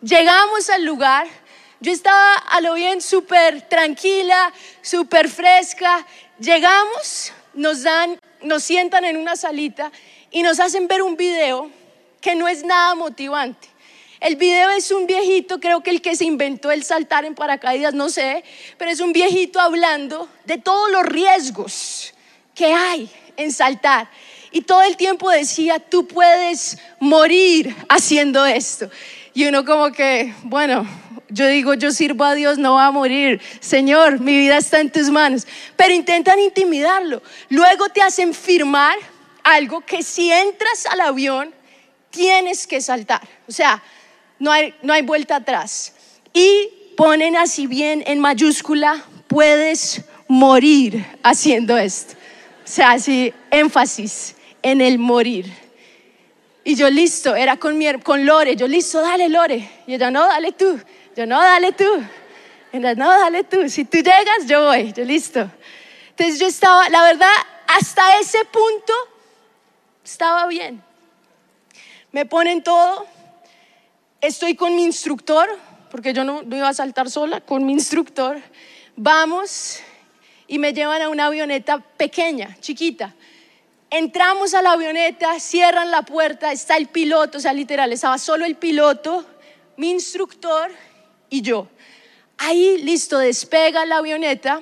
Llegamos 0.01 0.69
al 0.69 0.85
lugar. 0.85 1.27
Yo 1.79 1.91
estaba 1.91 2.35
a 2.35 2.62
lo 2.62 2.75
bien 2.75 3.01
súper 3.01 3.62
tranquila, 3.63 4.53
súper 4.81 5.27
fresca. 5.27 6.05
Llegamos, 6.39 7.33
nos 7.53 7.83
dan, 7.83 8.17
nos 8.41 8.63
sientan 8.63 9.03
en 9.03 9.17
una 9.17 9.35
salita 9.35 9.91
y 10.31 10.43
nos 10.43 10.59
hacen 10.59 10.88
ver 10.88 11.01
un 11.01 11.17
video 11.17 11.69
que 12.21 12.35
no 12.35 12.47
es 12.47 12.63
nada 12.63 12.95
motivante. 12.95 13.73
El 14.24 14.38
video 14.38 14.70
es 14.70 14.89
un 14.92 15.06
viejito, 15.06 15.60
creo 15.60 15.84
que 15.84 15.89
el 15.89 16.01
que 16.01 16.15
se 16.15 16.24
inventó 16.24 16.72
el 16.72 16.86
saltar 16.86 17.25
en 17.25 17.36
paracaídas, 17.36 17.94
no 17.94 18.08
sé, 18.08 18.46
pero 18.77 18.89
es 18.89 19.01
un 19.01 19.12
viejito 19.12 19.60
hablando 19.60 20.30
de 20.46 20.58
todos 20.58 20.89
los 20.89 21.03
riesgos 21.03 22.13
que 22.56 22.68
hay 22.68 23.12
en 23.36 23.51
saltar. 23.51 24.10
Y 24.53 24.62
todo 24.62 24.82
el 24.84 24.96
tiempo 24.96 25.30
decía, 25.30 25.77
tú 25.77 26.08
puedes 26.08 26.77
morir 27.01 27.75
haciendo 27.89 28.46
esto. 28.46 28.89
Y 29.34 29.44
uno 29.44 29.65
como 29.65 29.92
que, 29.92 30.34
bueno, 30.44 30.88
yo 31.27 31.46
digo, 31.48 31.74
yo 31.74 31.92
sirvo 31.92 32.24
a 32.24 32.34
Dios, 32.34 32.58
no 32.58 32.75
va 32.75 32.86
a 32.86 32.92
morir. 32.92 33.42
Señor, 33.60 34.22
mi 34.22 34.38
vida 34.38 34.56
está 34.56 34.80
en 34.80 34.89
tus 34.89 35.10
manos. 35.10 35.46
Pero 35.75 35.94
intentan 35.94 36.39
intimidarlo. 36.39 37.22
Luego 37.50 37.89
te 37.89 38.01
hacen 38.01 38.34
firmar 38.34 38.96
algo 39.44 39.82
que 39.82 40.01
si 40.01 40.32
entras 40.32 40.86
al 40.86 41.01
avión, 41.01 41.53
tienes 42.10 42.68
que 42.68 42.80
saltar. 42.80 43.22
O 43.50 43.51
sea, 43.51 43.84
no 44.43 44.51
hay, 44.51 44.75
no 44.81 44.91
hay 44.91 45.03
vuelta 45.03 45.38
atrás. 45.38 45.93
Y 46.33 46.69
ponen 46.97 47.38
así 47.38 47.65
bien 47.65 48.03
en 48.05 48.19
mayúscula, 48.19 49.01
puedes 49.29 50.01
morir 50.27 51.05
haciendo 51.23 51.77
esto. 51.77 52.15
O 52.65 52.67
sea, 52.67 52.91
así 52.91 53.33
énfasis 53.50 54.35
en 54.62 54.81
el 54.81 55.00
morir. 55.00 55.45
Y 56.65 56.75
yo 56.75 56.89
listo, 56.89 57.33
era 57.35 57.55
con, 57.55 57.77
mi, 57.77 57.89
con 58.00 58.25
Lore, 58.25 58.57
yo 58.57 58.67
listo, 58.67 59.00
dale 59.01 59.29
Lore. 59.29 59.69
Y 59.88 59.93
ella, 59.93 60.12
no, 60.12 60.27
dale 60.27 60.51
tú. 60.51 60.77
Yo, 61.15 61.25
no, 61.25 61.41
dale 61.41 61.71
tú. 61.71 62.03
Y 62.73 62.77
ella, 62.77 62.95
no, 62.95 63.09
dale 63.09 63.45
tú. 63.45 63.69
Si 63.69 63.85
tú 63.85 64.00
llegas, 64.00 64.45
yo 64.45 64.65
voy. 64.65 64.91
Yo 64.91 65.05
listo. 65.05 65.50
Entonces 66.09 66.38
yo 66.38 66.47
estaba, 66.47 66.89
la 66.89 67.01
verdad, 67.03 67.31
hasta 67.67 68.19
ese 68.19 68.43
punto 68.43 68.93
estaba 70.03 70.47
bien. 70.47 70.83
Me 72.12 72.25
ponen 72.25 72.62
todo, 72.62 73.07
Estoy 74.24 74.56
con 74.56 74.74
mi 74.74 74.86
instructor, 74.86 75.50
porque 75.92 76.13
yo 76.13 76.24
no, 76.24 76.44
iba 76.50 76.70
a 76.70 76.74
saltar 76.74 77.10
sola, 77.10 77.42
con 77.42 77.65
mi 77.65 77.74
instructor. 77.74 78.42
Vamos 78.96 79.82
y 80.48 80.60
me 80.60 80.72
llevan 80.72 81.01
a 81.01 81.10
una 81.10 81.25
avioneta 81.25 81.80
pequeña, 81.80 82.56
chiquita. 82.62 83.13
Entramos 83.89 84.53
a 84.53 84.62
la 84.62 84.72
avioneta, 84.72 85.42
cierran 85.42 85.92
la 85.92 86.03
puerta, 86.03 86.53
está 86.53 86.77
el 86.77 86.88
piloto, 86.88 87.38
o 87.38 87.42
sea, 87.42 87.51
literal, 87.51 87.92
estaba 87.92 88.18
solo 88.18 88.46
el 88.46 88.56
piloto, 88.56 89.25
mi 89.75 89.92
instructor 89.92 90.72
y 91.30 91.42
yo. 91.42 91.68
Ahí, 92.38 92.82
listo, 92.82 93.18
despega 93.18 93.86
la 93.86 93.98
avioneta 93.98 94.62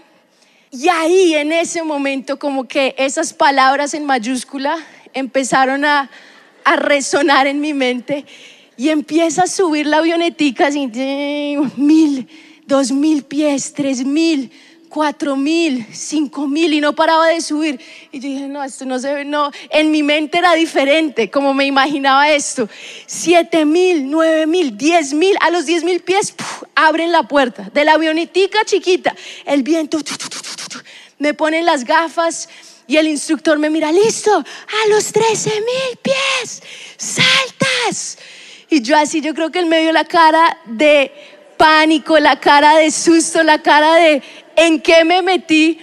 y 0.71 0.89
ahí 0.89 1.35
en 1.35 1.51
ese 1.51 1.83
momento 1.83 2.39
como 2.39 2.67
que 2.67 2.95
esas 2.97 3.31
palabras 3.31 3.93
en 3.93 4.07
mayúscula 4.07 4.79
empezaron 5.13 5.85
a, 5.85 6.09
a 6.63 6.75
resonar 6.77 7.45
en 7.45 7.61
mi 7.61 7.75
mente 7.75 8.25
y 8.81 8.89
empieza 8.89 9.43
a 9.43 9.47
subir 9.47 9.85
la 9.85 9.97
avionetica 9.97 10.65
así, 10.65 10.87
mil, 11.77 12.27
dos 12.65 12.91
mil 12.91 13.21
pies, 13.21 13.73
tres 13.73 14.03
mil, 14.03 14.49
cuatro 14.89 15.35
mil, 15.35 15.85
cinco 15.93 16.47
mil 16.47 16.73
y 16.73 16.81
no 16.81 16.95
paraba 16.95 17.27
de 17.27 17.41
subir. 17.41 17.79
Y 18.11 18.19
yo 18.19 18.27
dije, 18.27 18.47
no, 18.47 18.63
esto 18.63 18.85
no 18.85 18.97
se 18.97 19.13
ve, 19.13 19.23
no. 19.23 19.51
En 19.69 19.91
mi 19.91 20.01
mente 20.01 20.39
era 20.39 20.55
diferente, 20.55 21.29
como 21.29 21.53
me 21.53 21.67
imaginaba 21.67 22.31
esto. 22.31 22.67
Siete 23.05 23.65
mil, 23.65 24.09
nueve 24.09 24.47
mil, 24.47 24.75
diez 24.75 25.13
mil, 25.13 25.37
a 25.41 25.51
los 25.51 25.67
diez 25.67 25.83
mil 25.83 25.99
pies 25.99 26.33
abren 26.73 27.11
la 27.11 27.27
puerta 27.27 27.69
de 27.71 27.85
la 27.85 27.93
avionetica 27.93 28.65
chiquita. 28.65 29.15
El 29.45 29.61
viento, 29.61 29.99
me 31.19 31.35
ponen 31.35 31.65
las 31.65 31.83
gafas 31.83 32.49
y 32.87 32.97
el 32.97 33.07
instructor 33.07 33.59
me 33.59 33.69
mira, 33.69 33.91
listo, 33.91 34.35
a 34.35 34.89
los 34.89 35.11
trece 35.11 35.51
mil 35.51 35.97
pies, 36.01 36.63
saltas. 36.97 38.17
Y 38.73 38.81
yo 38.81 38.97
así, 38.97 39.19
yo 39.19 39.33
creo 39.33 39.51
que 39.51 39.59
él 39.59 39.65
me 39.65 39.81
dio 39.81 39.91
la 39.91 40.05
cara 40.05 40.57
de 40.63 41.11
pánico, 41.57 42.17
la 42.19 42.39
cara 42.39 42.77
de 42.77 42.89
susto, 42.89 43.43
la 43.43 43.61
cara 43.61 43.95
de 43.95 44.23
en 44.55 44.81
qué 44.81 45.03
me 45.03 45.21
metí. 45.21 45.77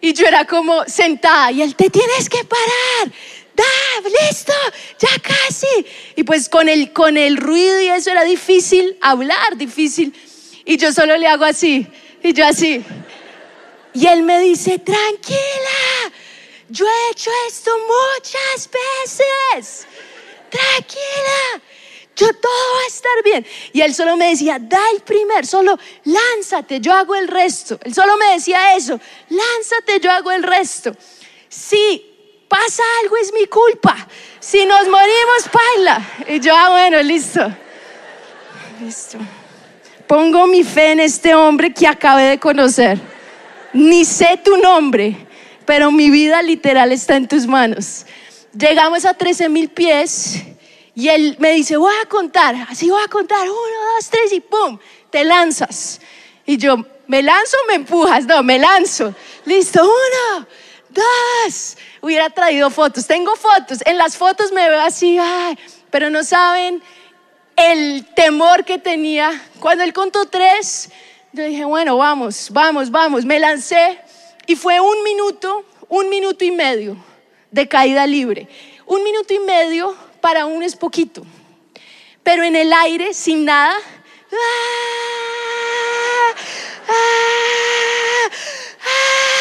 Y 0.00 0.14
yo 0.14 0.26
era 0.26 0.46
como 0.46 0.86
sentada 0.86 1.52
y 1.52 1.60
él, 1.60 1.76
te 1.76 1.90
tienes 1.90 2.30
que 2.30 2.42
parar. 2.44 3.12
Da, 3.54 4.08
listo, 4.22 4.54
ya 4.98 5.18
casi. 5.18 5.86
Y 6.16 6.22
pues 6.22 6.48
con 6.48 6.66
el, 6.70 6.94
con 6.94 7.18
el 7.18 7.36
ruido 7.36 7.82
y 7.82 7.88
eso 7.88 8.10
era 8.10 8.24
difícil 8.24 8.96
hablar, 9.02 9.58
difícil. 9.58 10.14
Y 10.64 10.78
yo 10.78 10.92
solo 10.92 11.18
le 11.18 11.28
hago 11.28 11.44
así, 11.44 11.86
y 12.22 12.32
yo 12.32 12.46
así. 12.46 12.82
Y 13.92 14.06
él 14.06 14.22
me 14.22 14.40
dice, 14.40 14.78
tranquila, 14.78 16.10
yo 16.70 16.86
he 16.86 17.12
hecho 17.12 17.30
esto 17.48 17.70
muchas 17.86 18.70
veces. 18.70 19.86
Tranquila, 20.48 21.62
yo 22.16 22.28
todo 22.28 22.74
va 22.76 22.84
a 22.84 22.86
estar 22.86 23.22
bien. 23.24 23.46
Y 23.72 23.80
él 23.80 23.94
solo 23.94 24.16
me 24.16 24.28
decía, 24.28 24.58
da 24.60 24.80
el 24.94 25.00
primer, 25.00 25.46
solo 25.46 25.78
lánzate, 26.04 26.80
yo 26.80 26.92
hago 26.92 27.14
el 27.14 27.28
resto. 27.28 27.78
Él 27.82 27.94
solo 27.94 28.16
me 28.16 28.34
decía 28.34 28.74
eso, 28.76 29.00
lánzate, 29.28 30.00
yo 30.00 30.10
hago 30.10 30.30
el 30.30 30.42
resto. 30.42 30.94
Si 31.48 32.14
pasa 32.48 32.82
algo 33.02 33.16
es 33.16 33.32
mi 33.32 33.46
culpa. 33.46 33.96
Si 34.38 34.64
nos 34.64 34.82
morimos, 34.88 35.48
paila. 35.50 36.02
Y 36.28 36.40
yo, 36.40 36.54
ah, 36.54 36.70
bueno, 36.70 37.02
listo. 37.02 37.52
Listo. 38.80 39.18
Pongo 40.06 40.46
mi 40.46 40.62
fe 40.62 40.92
en 40.92 41.00
este 41.00 41.34
hombre 41.34 41.72
que 41.72 41.86
acabé 41.86 42.24
de 42.24 42.38
conocer. 42.38 43.00
Ni 43.72 44.04
sé 44.04 44.38
tu 44.44 44.56
nombre, 44.58 45.16
pero 45.64 45.90
mi 45.90 46.10
vida 46.10 46.42
literal 46.42 46.92
está 46.92 47.16
en 47.16 47.26
tus 47.26 47.46
manos. 47.46 48.06
Llegamos 48.56 49.04
a 49.04 49.14
13 49.14 49.48
mil 49.48 49.68
pies 49.68 50.44
y 50.94 51.08
él 51.08 51.36
me 51.40 51.52
dice, 51.52 51.76
voy 51.76 51.94
a 52.02 52.08
contar, 52.08 52.54
así 52.68 52.88
voy 52.88 53.02
a 53.02 53.08
contar, 53.08 53.42
uno, 53.42 53.94
dos, 53.96 54.08
tres 54.08 54.32
y 54.32 54.40
¡pum! 54.40 54.78
Te 55.10 55.24
lanzas. 55.24 56.00
Y 56.46 56.56
yo, 56.56 56.76
¿me 57.06 57.22
lanzo 57.22 57.56
o 57.62 57.66
me 57.66 57.74
empujas? 57.74 58.26
No, 58.26 58.42
me 58.42 58.58
lanzo. 58.58 59.14
Listo, 59.44 59.82
uno, 59.82 60.46
dos. 60.90 61.76
Hubiera 62.00 62.30
traído 62.30 62.70
fotos, 62.70 63.06
tengo 63.06 63.34
fotos. 63.34 63.78
En 63.84 63.98
las 63.98 64.16
fotos 64.16 64.52
me 64.52 64.68
veo 64.68 64.80
así, 64.80 65.18
ay, 65.18 65.58
pero 65.90 66.10
no 66.10 66.22
saben 66.22 66.82
el 67.56 68.06
temor 68.14 68.64
que 68.64 68.78
tenía. 68.78 69.42
Cuando 69.58 69.82
él 69.82 69.92
contó 69.92 70.26
tres, 70.26 70.90
yo 71.32 71.44
dije, 71.44 71.64
bueno, 71.64 71.96
vamos, 71.96 72.50
vamos, 72.52 72.90
vamos. 72.90 73.24
Me 73.24 73.40
lancé 73.40 73.98
y 74.46 74.54
fue 74.54 74.78
un 74.78 75.02
minuto, 75.02 75.64
un 75.88 76.08
minuto 76.08 76.44
y 76.44 76.52
medio 76.52 76.96
de 77.50 77.66
caída 77.66 78.06
libre. 78.06 78.48
Un 78.86 79.02
minuto 79.02 79.32
y 79.32 79.38
medio 79.40 79.96
para 80.24 80.46
uno 80.46 80.64
es 80.64 80.74
poquito, 80.74 81.22
pero 82.22 82.44
en 82.44 82.56
el 82.56 82.72
aire, 82.72 83.12
sin 83.12 83.44
nada, 83.44 83.74
¡ah! 84.32 84.36
¡Ah! 86.88 88.30
¡Ah! 88.86 89.34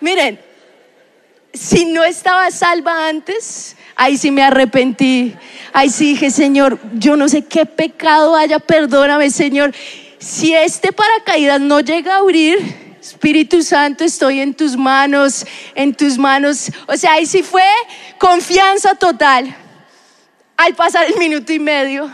miren, 0.00 0.40
si 1.52 1.84
no 1.84 2.02
estaba 2.02 2.50
salva 2.50 3.08
antes, 3.08 3.76
ahí 3.94 4.16
sí 4.16 4.30
me 4.30 4.42
arrepentí. 4.42 5.34
Ahí 5.74 5.90
sí 5.90 6.12
dije, 6.12 6.30
Señor, 6.30 6.80
yo 6.94 7.14
no 7.18 7.28
sé 7.28 7.44
qué 7.44 7.66
pecado 7.66 8.34
haya, 8.36 8.58
perdóname, 8.58 9.28
Señor. 9.28 9.74
Si 10.18 10.54
este 10.54 10.92
paracaídas 10.92 11.60
no 11.60 11.80
llega 11.80 12.14
a 12.14 12.18
abrir, 12.20 12.85
Espíritu 13.06 13.62
Santo, 13.62 14.02
estoy 14.02 14.40
en 14.40 14.52
tus 14.52 14.76
manos, 14.76 15.46
en 15.74 15.94
tus 15.94 16.18
manos. 16.18 16.72
O 16.88 16.96
sea, 16.96 17.12
ahí 17.12 17.26
sí 17.26 17.42
fue 17.42 17.62
confianza 18.18 18.96
total. 18.96 19.54
Al 20.56 20.74
pasar 20.74 21.06
el 21.06 21.16
minuto 21.16 21.52
y 21.52 21.60
medio, 21.60 22.10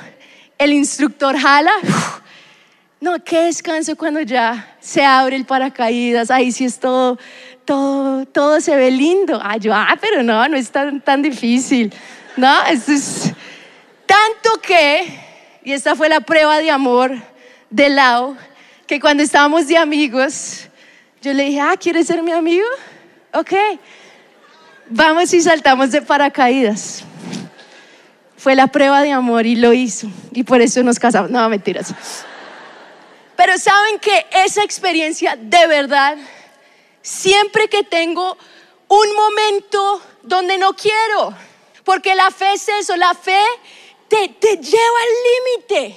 el 0.59 0.73
instructor 0.73 1.39
jala. 1.39 1.73
No, 3.01 3.25
qué 3.25 3.41
descanso 3.45 3.97
cuando 3.97 4.21
ya 4.21 4.77
se 4.81 5.03
abre 5.03 5.37
el 5.37 5.47
paracaídas. 5.47 6.31
Ahí 6.31 6.53
sí 6.53 6.67
es 6.67 6.79
todo, 6.79 7.19
todo, 7.65 8.27
todo 8.27 8.61
se 8.61 8.77
ve 8.77 8.91
lindo. 8.91 9.41
Ah, 9.43 9.57
yo, 9.57 9.75
ah, 9.75 9.97
pero 10.01 10.23
no, 10.23 10.47
no 10.47 10.57
es 10.57 10.71
tan, 10.71 11.01
tan 11.01 11.23
difícil. 11.23 11.93
No, 12.37 12.65
esto 12.65 12.93
es 12.93 13.33
tanto 14.07 14.61
que, 14.61 15.21
y 15.65 15.73
esta 15.73 15.97
fue 15.97 16.11
la 16.11 16.21
prueba 16.21 16.59
de 16.59 16.71
amor 16.71 17.13
de 17.71 17.89
Lau, 17.89 18.37
que 18.87 19.01
cuando 19.01 19.23
estábamos 19.23 19.67
de 19.67 19.79
amigos, 19.79 20.69
yo 21.23 21.33
le 21.33 21.45
dije, 21.45 21.61
ah, 21.61 21.77
¿quieres 21.79 22.09
ser 22.09 22.21
mi 22.23 22.33
amigo? 22.33 22.67
Ok, 23.33 23.53
vamos 24.89 25.33
y 25.33 25.41
saltamos 25.41 25.93
de 25.93 26.03
paracaídas. 26.03 27.05
Fue 28.37 28.57
la 28.57 28.67
prueba 28.67 29.03
de 29.03 29.13
amor 29.13 29.47
y 29.47 29.55
lo 29.55 29.73
hizo. 29.73 30.09
Y 30.33 30.43
por 30.43 30.61
eso 30.61 30.83
nos 30.83 30.99
casamos. 30.99 31.31
No, 31.31 31.49
mentiras. 31.49 31.95
Pero 33.37 33.57
saben 33.57 34.01
que 34.01 34.27
esa 34.45 34.65
experiencia 34.65 35.37
de 35.37 35.67
verdad, 35.69 36.19
siempre 37.03 37.69
que 37.69 37.85
tengo 37.85 38.37
un 38.89 39.15
momento 39.15 40.03
donde 40.23 40.59
no 40.59 40.75
quiero, 40.75 41.35
porque 41.85 42.17
la 42.17 42.33
fe 42.33 42.53
es 42.55 42.69
eso, 42.69 42.97
la 42.97 43.15
fe 43.15 43.41
te, 44.09 44.29
te 44.29 44.57
lleva 44.57 44.99
al 45.03 45.79
límite. 45.79 45.97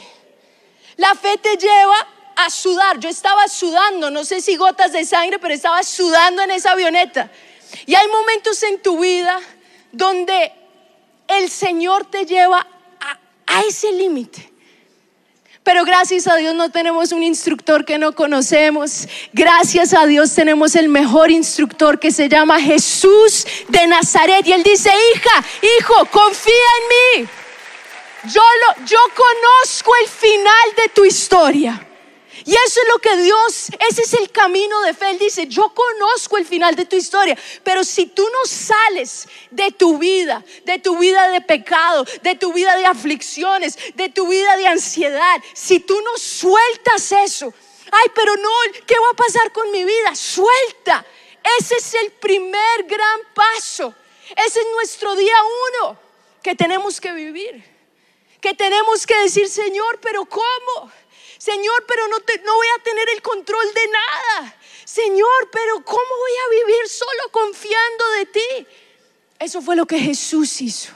La 0.97 1.15
fe 1.15 1.39
te 1.39 1.57
lleva 1.57 2.07
a 2.35 2.49
sudar. 2.49 2.99
Yo 2.99 3.09
estaba 3.09 3.47
sudando, 3.47 4.11
no 4.11 4.23
sé 4.23 4.41
si 4.41 4.55
gotas 4.55 4.91
de 4.91 5.05
sangre, 5.05 5.39
pero 5.39 5.53
estaba 5.53 5.83
sudando 5.83 6.41
en 6.41 6.51
esa 6.51 6.71
avioneta. 6.71 7.31
Y 7.85 7.95
hay 7.95 8.07
momentos 8.07 8.61
en 8.63 8.81
tu 8.81 8.99
vida 8.99 9.39
donde 9.91 10.51
el 11.27 11.49
Señor 11.49 12.05
te 12.05 12.25
lleva 12.25 12.65
a, 13.47 13.61
ese 13.67 13.91
límite. 13.91 14.51
Pero 15.63 15.83
gracias 15.83 16.27
a 16.27 16.35
Dios 16.35 16.53
no 16.53 16.69
tenemos 16.69 17.11
un 17.11 17.23
instructor 17.23 17.85
que 17.85 17.97
no 17.97 18.13
conocemos. 18.13 19.07
Gracias 19.33 19.93
a 19.93 20.05
Dios 20.05 20.35
tenemos 20.35 20.75
el 20.75 20.89
mejor 20.89 21.31
instructor 21.31 21.99
que 21.99 22.11
se 22.11 22.29
llama 22.29 22.59
Jesús 22.59 23.47
de 23.69 23.87
Nazaret. 23.87 24.45
Y 24.45 24.53
él 24.53 24.61
dice, 24.61 24.91
hija, 25.15 25.45
hijo, 25.79 26.05
confía 26.11 26.53
en 27.13 27.21
mí. 27.23 27.29
Yo, 28.31 28.41
lo, 28.41 28.85
yo 28.85 28.99
conozco 29.15 29.91
el 30.03 30.09
final 30.09 30.75
de 30.77 30.89
tu 30.89 31.05
historia. 31.05 31.84
Y 32.45 32.51
eso 32.53 32.79
es 32.79 32.87
lo 32.89 32.99
que 32.99 33.17
Dios, 33.17 33.69
ese 33.89 34.03
es 34.03 34.13
el 34.13 34.29
camino 34.29 34.79
de 34.81 34.93
fe. 34.93 35.09
Él 35.09 35.17
dice, 35.17 35.47
yo 35.47 35.73
conozco 35.73 36.37
el 36.37 36.45
final 36.45 36.75
de 36.75 36.85
tu 36.85 36.95
historia, 36.95 37.35
pero 37.63 37.83
si 37.83 38.05
tú 38.05 38.23
no 38.31 38.45
sales 38.47 39.27
de 39.49 39.71
tu 39.71 39.97
vida, 39.97 40.45
de 40.63 40.77
tu 40.77 40.99
vida 40.99 41.29
de 41.29 41.41
pecado, 41.41 42.05
de 42.21 42.35
tu 42.35 42.53
vida 42.53 42.77
de 42.77 42.85
aflicciones, 42.85 43.79
de 43.95 44.09
tu 44.09 44.27
vida 44.27 44.55
de 44.57 44.67
ansiedad, 44.67 45.41
si 45.55 45.79
tú 45.79 45.99
no 46.01 46.17
sueltas 46.19 47.11
eso, 47.13 47.51
ay, 47.91 48.11
pero 48.13 48.35
no, 48.35 48.51
¿qué 48.85 48.95
va 48.99 49.09
a 49.11 49.15
pasar 49.15 49.51
con 49.51 49.71
mi 49.71 49.83
vida? 49.83 50.15
Suelta. 50.15 51.03
Ese 51.59 51.77
es 51.77 51.93
el 51.95 52.11
primer 52.11 52.83
gran 52.83 53.21
paso. 53.33 53.91
Ese 54.35 54.59
es 54.59 54.67
nuestro 54.75 55.15
día 55.15 55.35
uno 55.81 55.97
que 56.43 56.53
tenemos 56.53 57.01
que 57.01 57.11
vivir. 57.11 57.73
Que 58.39 58.53
tenemos 58.53 59.07
que 59.07 59.17
decir, 59.21 59.49
Señor, 59.49 59.99
pero 59.99 60.25
¿cómo? 60.25 60.91
Señor, 61.45 61.85
pero 61.87 62.07
no, 62.07 62.17
voy 62.17 62.67
a 62.75 62.81
tener 62.81 63.07
el 63.09 63.21
control 63.21 63.71
de 63.75 63.87
nada. 63.87 64.55
Señor, 64.83 65.49
pero 65.51 65.75
¿cómo 65.85 65.99
voy 66.19 66.31
a 66.43 66.49
vivir 66.49 66.89
solo 66.89 67.29
confiando 67.29 68.09
de 68.17 68.25
ti? 68.25 68.67
Eso 69.37 69.61
fue 69.61 69.75
lo 69.75 69.85
que 69.85 69.99
Jesús 69.99 70.59
hizo. 70.61 70.91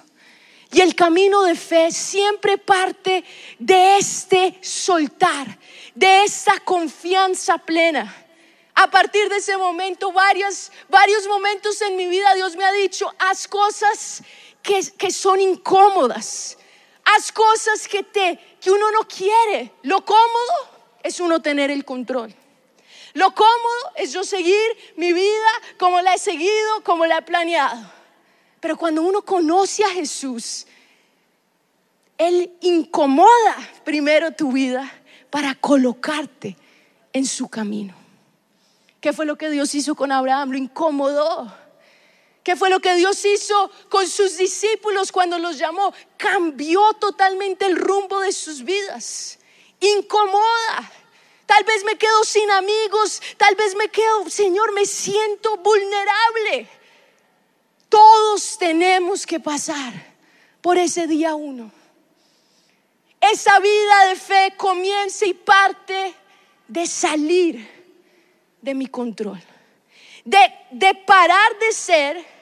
Y 0.72 0.82
el 0.82 0.96
camino 0.96 1.44
de 1.44 1.54
fe 1.54 1.92
siempre 1.92 2.58
parte 2.58 3.24
de 3.60 3.98
este 3.98 4.58
soltar, 4.64 5.60
de 5.94 6.24
esta 6.24 6.60
confianza 6.62 7.60
plena. 7.60 8.12
A 8.74 8.90
partir 8.90 9.30
de 9.30 9.36
ese 9.36 9.56
momento, 9.56 10.12
varios, 10.12 10.72
momentos 11.28 11.80
en 11.84 11.96
mi 11.96 12.08
vida, 12.08 12.34
Dios 12.34 12.56
me 12.56 12.66
ha 12.66 12.72
dicho, 12.72 13.14
haz 13.20 13.48
cosas 13.48 14.24
que 14.64 15.12
son 15.12 15.40
incómodas, 15.42 16.58
haz 17.16 17.32
cosas 17.32 17.88
que 17.88 18.04
te 18.04 18.40
que 18.60 18.72
uno 18.72 18.92
no 18.92 19.08
quiere. 19.08 19.72
Lo 19.84 20.04
cómodo 20.04 20.54
es 21.04 21.20
uno 21.20 21.42
tener 21.42 21.72
el 21.72 21.86
control. 21.86 22.34
Lo 23.14 23.34
cómodo 23.34 23.92
es 23.96 24.12
yo 24.14 24.24
seguir 24.24 24.94
mi 24.96 25.14
vida 25.14 25.50
como 25.78 26.02
la 26.02 26.14
he 26.14 26.18
seguido, 26.18 26.84
como 26.84 27.06
la 27.06 27.18
he 27.18 27.22
planeado. 27.22 27.80
Pero 28.60 28.78
cuando 28.78 29.02
uno 29.02 29.22
conoce 29.24 29.84
a 29.84 29.90
Jesús, 29.90 30.68
Él 32.18 32.52
incomoda 32.62 33.56
primero 33.84 34.32
tu 34.32 34.52
vida 34.52 34.92
para 35.30 35.56
colocarte 35.56 36.58
en 37.14 37.26
su 37.26 37.48
camino. 37.48 37.96
¿Qué 39.02 39.14
fue 39.14 39.26
lo 39.26 39.38
que 39.38 39.50
Dios 39.50 39.74
hizo 39.76 39.96
con 39.96 40.12
Abraham? 40.12 40.52
Lo 40.52 40.58
incomodó. 40.58 41.52
¿Qué 42.50 42.56
fue 42.56 42.72
lo 42.72 42.80
que 42.80 42.96
Dios 42.96 43.24
hizo 43.26 43.70
con 43.90 44.08
sus 44.08 44.36
discípulos 44.36 45.12
cuando 45.12 45.38
los 45.38 45.60
llamó? 45.60 45.94
Cambió 46.18 46.94
totalmente 46.94 47.68
el 47.68 47.76
rumbo 47.76 48.22
de 48.22 48.32
sus 48.32 48.64
vidas. 48.64 49.38
Incomoda. 49.80 50.92
Tal 51.46 51.64
vez 51.64 51.84
me 51.84 51.96
quedo 51.96 52.24
sin 52.24 52.50
amigos, 52.50 53.22
tal 53.38 53.54
vez 53.54 53.76
me 53.76 53.90
quedo, 53.90 54.28
Señor, 54.32 54.74
me 54.74 54.88
siento 54.88 55.58
vulnerable. 55.58 56.68
Todos 57.88 58.58
tenemos 58.58 59.28
que 59.28 59.40
pasar 59.40 59.94
por 60.60 60.80
ese 60.80 61.06
día 61.06 61.36
uno. 61.36 61.72
Esa 63.22 63.60
vida 63.60 64.08
de 64.08 64.16
fe 64.16 64.54
comienza 64.58 65.24
y 65.28 65.36
parte 65.36 66.16
de 66.68 66.88
salir 66.88 67.70
de 68.60 68.74
mi 68.74 68.88
control, 68.88 69.40
de, 70.26 70.52
de 70.72 70.96
parar 70.96 71.60
de 71.60 71.72
ser 71.74 72.39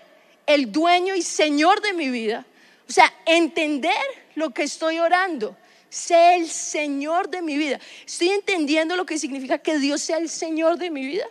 el 0.47 0.71
dueño 0.71 1.15
y 1.15 1.21
señor 1.21 1.81
de 1.81 1.93
mi 1.93 2.09
vida. 2.09 2.45
O 2.89 2.91
sea, 2.91 3.13
entender 3.25 3.93
lo 4.35 4.49
que 4.51 4.63
estoy 4.63 4.97
orando. 4.97 5.55
Sé 5.89 6.35
el 6.35 6.49
Señor 6.49 7.29
de 7.29 7.41
mi 7.41 7.57
vida. 7.57 7.79
Estoy 8.05 8.29
entendiendo 8.29 8.95
lo 8.95 9.05
que 9.05 9.17
significa 9.17 9.57
que 9.57 9.77
Dios 9.79 10.01
sea 10.01 10.17
el 10.17 10.29
Señor 10.29 10.77
de 10.77 10.89
mi 10.89 11.05
vida. 11.05 11.25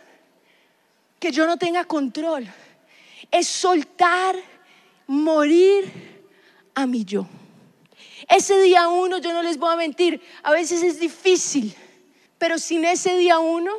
Que 1.19 1.31
yo 1.31 1.45
no 1.45 1.57
tenga 1.57 1.83
control. 1.83 2.47
Es 3.31 3.47
soltar, 3.47 4.35
morir 5.05 5.91
a 6.73 6.85
mi 6.85 7.05
yo. 7.05 7.27
Ese 8.27 8.59
día 8.61 8.87
uno, 8.87 9.19
yo 9.19 9.31
no 9.31 9.41
les 9.41 9.57
voy 9.57 9.71
a 9.71 9.77
mentir, 9.77 10.21
a 10.43 10.51
veces 10.51 10.83
es 10.83 10.99
difícil, 10.99 11.73
pero 12.37 12.59
sin 12.59 12.83
ese 12.83 13.17
día 13.17 13.39
uno, 13.39 13.71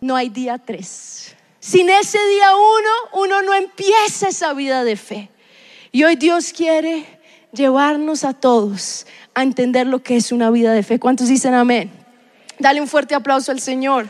no 0.00 0.16
hay 0.16 0.28
día 0.28 0.58
tres. 0.58 1.34
Sin 1.62 1.88
ese 1.90 2.18
día 2.18 2.56
uno, 2.56 3.22
uno 3.22 3.42
no 3.42 3.54
empieza 3.54 4.28
esa 4.30 4.52
vida 4.52 4.82
de 4.82 4.96
fe. 4.96 5.28
Y 5.92 6.02
hoy 6.02 6.16
Dios 6.16 6.52
quiere 6.52 7.06
llevarnos 7.52 8.24
a 8.24 8.32
todos 8.34 9.06
a 9.32 9.44
entender 9.44 9.86
lo 9.86 10.02
que 10.02 10.16
es 10.16 10.32
una 10.32 10.50
vida 10.50 10.72
de 10.72 10.82
fe. 10.82 10.98
¿Cuántos 10.98 11.28
dicen 11.28 11.54
amén? 11.54 11.92
Dale 12.58 12.80
un 12.80 12.88
fuerte 12.88 13.14
aplauso 13.14 13.52
al 13.52 13.60
Señor. 13.60 14.08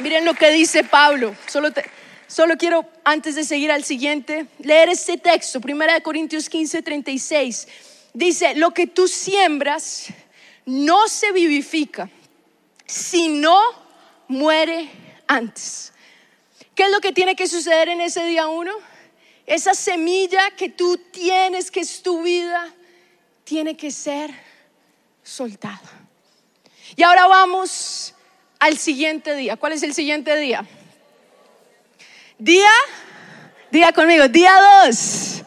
Miren 0.00 0.24
lo 0.24 0.34
que 0.34 0.50
dice 0.50 0.82
Pablo. 0.82 1.36
Solo, 1.46 2.56
quiero, 2.58 2.90
antes 3.04 3.36
de 3.36 3.44
seguir 3.44 3.70
al 3.70 3.84
siguiente, 3.84 4.46
leer 4.58 4.88
este 4.88 5.18
texto, 5.18 5.60
1 5.62 5.84
Corintios 6.02 6.48
15, 6.48 6.82
36. 6.82 7.68
Dice, 8.12 8.56
lo 8.56 8.72
que 8.72 8.88
tú 8.88 9.06
siembras 9.06 10.06
no 10.66 11.06
se 11.06 11.30
vivifica, 11.30 12.10
sino 12.86 13.56
muere 14.30 14.88
antes. 15.26 15.92
¿Qué 16.74 16.84
es 16.84 16.90
lo 16.90 17.00
que 17.00 17.12
tiene 17.12 17.36
que 17.36 17.48
suceder 17.48 17.88
en 17.88 18.00
ese 18.00 18.24
día 18.24 18.46
uno? 18.46 18.72
Esa 19.44 19.74
semilla 19.74 20.52
que 20.52 20.68
tú 20.68 20.96
tienes, 20.96 21.70
que 21.70 21.80
es 21.80 22.00
tu 22.02 22.22
vida, 22.22 22.72
tiene 23.44 23.76
que 23.76 23.90
ser 23.90 24.32
soltada. 25.22 25.80
Y 26.94 27.02
ahora 27.02 27.26
vamos 27.26 28.14
al 28.60 28.78
siguiente 28.78 29.34
día. 29.34 29.56
¿Cuál 29.56 29.72
es 29.72 29.82
el 29.82 29.94
siguiente 29.94 30.36
día? 30.36 30.64
Día, 32.38 32.70
diga 33.70 33.92
conmigo, 33.92 34.28
día 34.28 34.54
dos. 34.84 35.42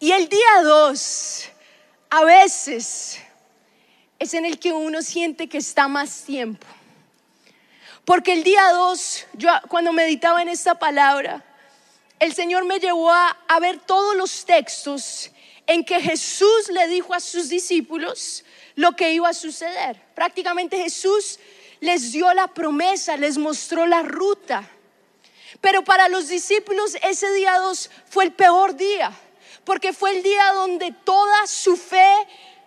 Y 0.00 0.10
el 0.10 0.28
día 0.28 0.62
dos, 0.64 1.44
a 2.10 2.24
veces, 2.24 3.20
es 4.18 4.34
en 4.34 4.44
el 4.44 4.58
que 4.58 4.72
uno 4.72 5.02
siente 5.02 5.48
que 5.48 5.58
está 5.58 5.86
más 5.86 6.24
tiempo. 6.24 6.66
Porque 8.04 8.32
el 8.32 8.42
día 8.42 8.72
dos, 8.72 9.26
yo 9.34 9.50
cuando 9.68 9.92
meditaba 9.92 10.42
en 10.42 10.48
esta 10.48 10.78
palabra, 10.78 11.44
el 12.18 12.34
Señor 12.34 12.64
me 12.64 12.78
llevó 12.78 13.10
a, 13.10 13.36
a, 13.48 13.60
ver 13.60 13.78
todos 13.78 14.16
los 14.16 14.44
textos 14.44 15.30
en 15.66 15.84
que 15.84 16.00
Jesús 16.00 16.68
le 16.70 16.88
dijo 16.88 17.14
a 17.14 17.20
sus 17.20 17.48
discípulos 17.48 18.44
lo 18.74 18.92
que 18.92 19.12
iba 19.12 19.28
a 19.28 19.34
suceder. 19.34 20.00
Prácticamente 20.14 20.76
Jesús 20.76 21.38
les 21.80 22.12
dio 22.12 22.32
la 22.34 22.48
promesa, 22.48 23.16
les 23.16 23.38
mostró 23.38 23.86
la 23.86 24.02
ruta. 24.02 24.68
Pero 25.60 25.82
para 25.82 26.08
los 26.08 26.28
discípulos 26.28 26.96
ese 27.02 27.30
día 27.32 27.58
dos 27.58 27.90
fue 28.08 28.24
el 28.24 28.32
peor 28.32 28.76
día, 28.76 29.12
porque 29.64 29.92
fue 29.92 30.16
el 30.16 30.22
día 30.22 30.52
donde 30.52 30.92
toda 31.04 31.46
su 31.46 31.76
fe 31.76 32.14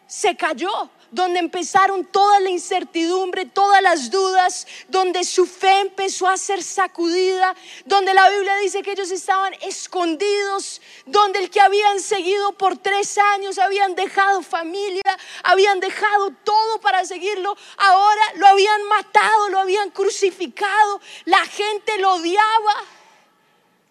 se 0.08 0.36
cayó, 0.36 0.89
donde 1.13 1.39
empezaron 1.39 2.04
toda 2.06 2.39
la 2.39 2.49
incertidumbre, 2.49 3.45
todas 3.45 3.82
las 3.82 4.10
dudas, 4.10 4.65
donde 4.88 5.23
su 5.23 5.45
fe 5.45 5.80
empezó 5.82 6.28
a 6.28 6.38
ser 6.38 6.63
sacudida, 6.63 7.56
donde 7.86 8.13
la 8.13 8.30
Biblia 8.30 8.58
dice 8.58 8.82
que 8.82 8.93
ellos 8.93 9.12
estaban 9.12 9.54
escondidos, 9.62 10.82
donde 11.06 11.39
el 11.39 11.49
que 11.52 11.62
habían 11.62 11.99
seguido 11.99 12.54
por 12.54 12.78
tres 12.78 13.17
años 13.36 13.60
habían 13.60 13.93
dejado 13.93 14.41
familia, 14.41 15.04
habían 15.43 15.80
dejado 15.80 16.32
todo 16.43 16.82
para 16.82 17.06
seguirlo, 17.06 17.56
ahora 17.78 18.21
lo 18.36 18.47
habían 18.47 18.84
matado, 18.86 19.49
lo 19.49 19.60
habían 19.60 19.91
crucificado, 19.91 20.99
la 21.26 21.45
gente 21.45 21.99
lo 21.99 22.13
odiaba. 22.13 22.76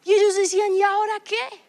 Y 0.04 0.12
ellos 0.12 0.35
decían, 0.35 0.74
¿y 0.74 0.82
ahora 0.82 1.20
qué? 1.20 1.62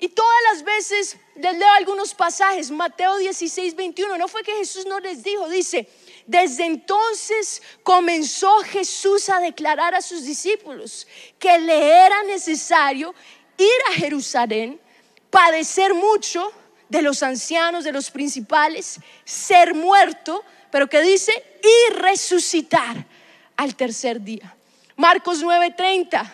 Y 0.00 0.08
todas 0.08 0.36
las 0.52 0.62
veces 0.62 1.16
les 1.34 1.58
leo 1.58 1.70
algunos 1.72 2.14
pasajes, 2.14 2.70
Mateo 2.70 3.16
16, 3.18 3.74
21, 3.74 4.16
no 4.16 4.28
fue 4.28 4.44
que 4.44 4.52
Jesús 4.52 4.86
no 4.86 5.00
les 5.00 5.24
dijo, 5.24 5.48
dice, 5.48 5.88
desde 6.24 6.66
entonces 6.66 7.60
comenzó 7.82 8.58
Jesús 8.60 9.28
a 9.28 9.40
declarar 9.40 9.96
a 9.96 10.02
sus 10.02 10.22
discípulos 10.22 11.06
que 11.38 11.58
le 11.58 12.06
era 12.06 12.22
necesario 12.22 13.12
ir 13.56 13.66
a 13.90 13.94
Jerusalén, 13.94 14.80
padecer 15.30 15.94
mucho 15.94 16.52
de 16.88 17.02
los 17.02 17.24
ancianos, 17.24 17.82
de 17.82 17.92
los 17.92 18.10
principales, 18.10 19.00
ser 19.24 19.74
muerto, 19.74 20.44
pero 20.70 20.88
que 20.88 21.02
dice, 21.02 21.32
y 21.60 21.92
resucitar 21.94 23.04
al 23.56 23.74
tercer 23.74 24.20
día. 24.20 24.54
Marcos 24.96 25.42
9:30 25.42 26.32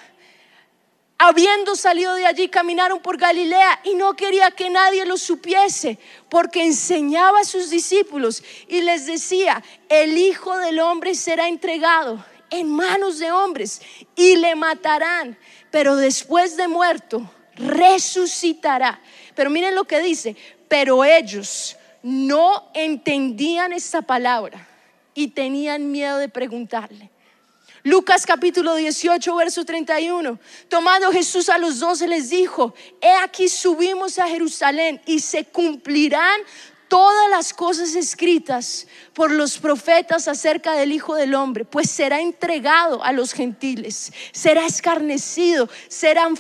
habiendo 1.18 1.77
salido 1.77 2.14
de 2.14 2.27
allí, 2.27 2.48
caminaron 2.48 3.00
por 3.00 3.16
Galilea 3.16 3.81
y 3.85 3.94
no 3.94 4.14
quería 4.14 4.50
que 4.50 4.70
nadie 4.70 5.07
lo 5.07 5.16
supiese, 5.16 5.98
porque 6.29 6.64
enseñaba 6.64 7.40
a 7.40 7.44
sus 7.44 7.70
discípulos 7.70 8.42
y 8.68 8.83
les 8.83 9.07
decía, 9.07 9.62
el 9.88 10.18
Hijo 10.18 10.57
del 10.59 10.81
Hombre 10.81 11.14
será 11.14 11.48
entregado 11.48 12.24
en 12.50 12.70
manos 12.70 13.18
de 13.18 13.33
hombres 13.33 13.81
y 14.16 14.37
le 14.37 14.55
matarán, 14.55 15.37
pero 15.70 15.96
después 15.96 16.57
de 16.57 16.68
muerto 16.68 17.29
resucitará. 17.57 19.00
Pero 19.35 19.50
miren 19.50 19.74
lo 19.74 19.85
que 19.85 20.00
dice, 20.00 20.37
pero 20.68 21.05
ellos 21.05 21.77
no 22.03 22.70
entendían 22.74 23.72
esta 23.72 24.03
palabra 24.03 24.68
y 25.14 25.29
tenían 25.29 25.90
miedo 25.90 26.18
de 26.18 26.29
preguntarle. 26.29 27.11
Lucas 27.84 28.24
capítulo 28.24 28.76
18, 28.76 29.36
verso 29.36 29.62
31. 29.62 30.38
Tomando 30.70 31.12
Jesús 31.12 31.50
a 31.50 31.58
los 31.58 31.80
doce 31.80 32.08
les 32.08 32.30
dijo, 32.30 32.74
he 32.98 33.12
aquí 33.22 33.46
subimos 33.46 34.18
a 34.18 34.26
Jerusalén 34.26 35.02
y 35.04 35.20
se 35.20 35.44
cumplirán 35.44 36.40
todas 36.88 37.28
las 37.28 37.52
cosas 37.52 37.94
escritas 37.94 38.86
por 39.12 39.30
los 39.30 39.58
profetas 39.58 40.28
acerca 40.28 40.72
del 40.72 40.92
Hijo 40.92 41.14
del 41.14 41.34
Hombre, 41.34 41.66
pues 41.66 41.90
será 41.90 42.22
entregado 42.22 43.04
a 43.04 43.12
los 43.12 43.34
gentiles, 43.34 44.14
será 44.32 44.64
escarnecido, 44.64 45.68
será 45.88 46.30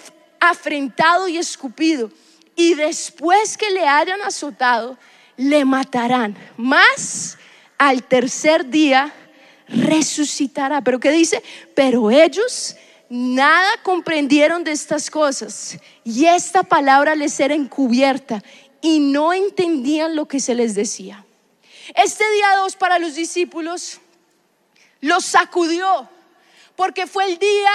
afrentado 0.40 1.28
y 1.28 1.36
escupido, 1.36 2.10
y 2.56 2.72
después 2.72 3.58
que 3.58 3.70
le 3.70 3.86
hayan 3.86 4.22
azotado, 4.22 4.96
le 5.36 5.66
matarán. 5.66 6.38
Más 6.56 7.36
al 7.76 8.02
tercer 8.02 8.70
día 8.70 9.12
resucitará. 9.68 10.80
Pero 10.82 11.00
¿qué 11.00 11.10
dice? 11.10 11.42
Pero 11.74 12.10
ellos 12.10 12.76
nada 13.08 13.70
comprendieron 13.82 14.64
de 14.64 14.72
estas 14.72 15.10
cosas 15.10 15.78
y 16.04 16.26
esta 16.26 16.62
palabra 16.62 17.14
les 17.14 17.38
era 17.38 17.54
encubierta 17.54 18.42
y 18.80 19.00
no 19.00 19.32
entendían 19.32 20.16
lo 20.16 20.26
que 20.26 20.40
se 20.40 20.54
les 20.54 20.74
decía. 20.74 21.24
Este 21.94 22.24
día 22.32 22.56
dos 22.56 22.76
para 22.76 22.98
los 22.98 23.14
discípulos 23.14 24.00
los 25.00 25.24
sacudió 25.24 26.08
porque 26.76 27.06
fue 27.06 27.26
el 27.26 27.38
día 27.38 27.70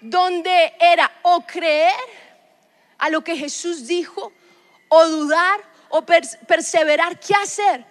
donde 0.00 0.74
era 0.80 1.10
o 1.22 1.40
creer 1.46 1.92
a 2.98 3.10
lo 3.10 3.22
que 3.22 3.36
Jesús 3.36 3.86
dijo 3.86 4.32
o 4.88 5.06
dudar 5.06 5.60
o 5.88 6.04
perseverar 6.04 7.18
qué 7.20 7.34
hacer. 7.34 7.84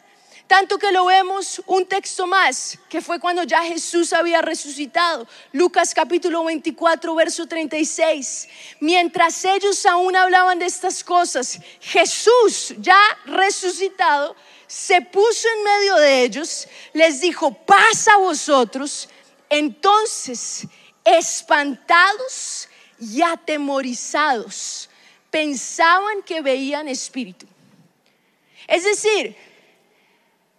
Tanto 0.48 0.78
que 0.78 0.92
lo 0.92 1.06
vemos 1.06 1.60
un 1.66 1.88
texto 1.88 2.28
más, 2.28 2.78
que 2.88 3.02
fue 3.02 3.20
cuando 3.20 3.44
ya 3.44 3.64
Jesús 3.64 4.14
había 4.14 4.44
resucitado. 4.44 5.28
Lucas 5.52 5.92
capítulo 5.94 6.44
24, 6.44 7.16
verso 7.16 7.48
36. 7.48 8.48
Mientras 8.80 9.44
ellos 9.44 9.84
aún 9.88 10.16
hablaban 10.16 10.60
de 10.60 10.68
estas 10.68 11.04
cosas, 11.04 11.60
Jesús 11.82 12.76
ya 12.78 13.00
resucitado 13.26 14.36
se 14.68 15.02
puso 15.02 15.48
en 15.58 15.64
medio 15.64 15.96
de 15.96 16.24
ellos, 16.24 16.68
les 16.94 17.22
dijo, 17.22 17.52
pasa 17.52 18.14
a 18.14 18.18
vosotros. 18.18 19.10
Entonces, 19.50 20.68
espantados 21.04 22.68
y 23.00 23.22
atemorizados, 23.22 24.90
pensaban 25.32 26.22
que 26.24 26.42
veían 26.42 26.88
espíritu. 26.88 27.48
Es 28.68 28.84
decir, 28.84 29.36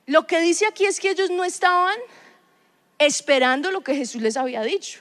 lo 0.07 0.27
que 0.27 0.41
dice 0.41 0.67
aquí 0.67 0.85
es 0.85 1.01
que 1.01 1.11
ellos 1.11 1.31
no 1.31 1.45
estaban 1.45 1.97
esperando 2.99 3.71
lo 3.71 3.83
que 3.83 3.95
Jesús 3.95 4.23
les 4.23 4.37
había 4.37 4.63
dicho, 4.63 5.01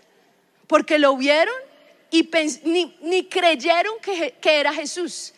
porque 0.68 1.00
lo 1.00 1.15
vieron 1.15 1.54
y 2.12 2.30
ni, 3.02 3.28
creyeron 3.28 3.96
que, 4.02 4.36
que 4.41 4.60
era 4.60 4.74
Jesús. 4.74 5.34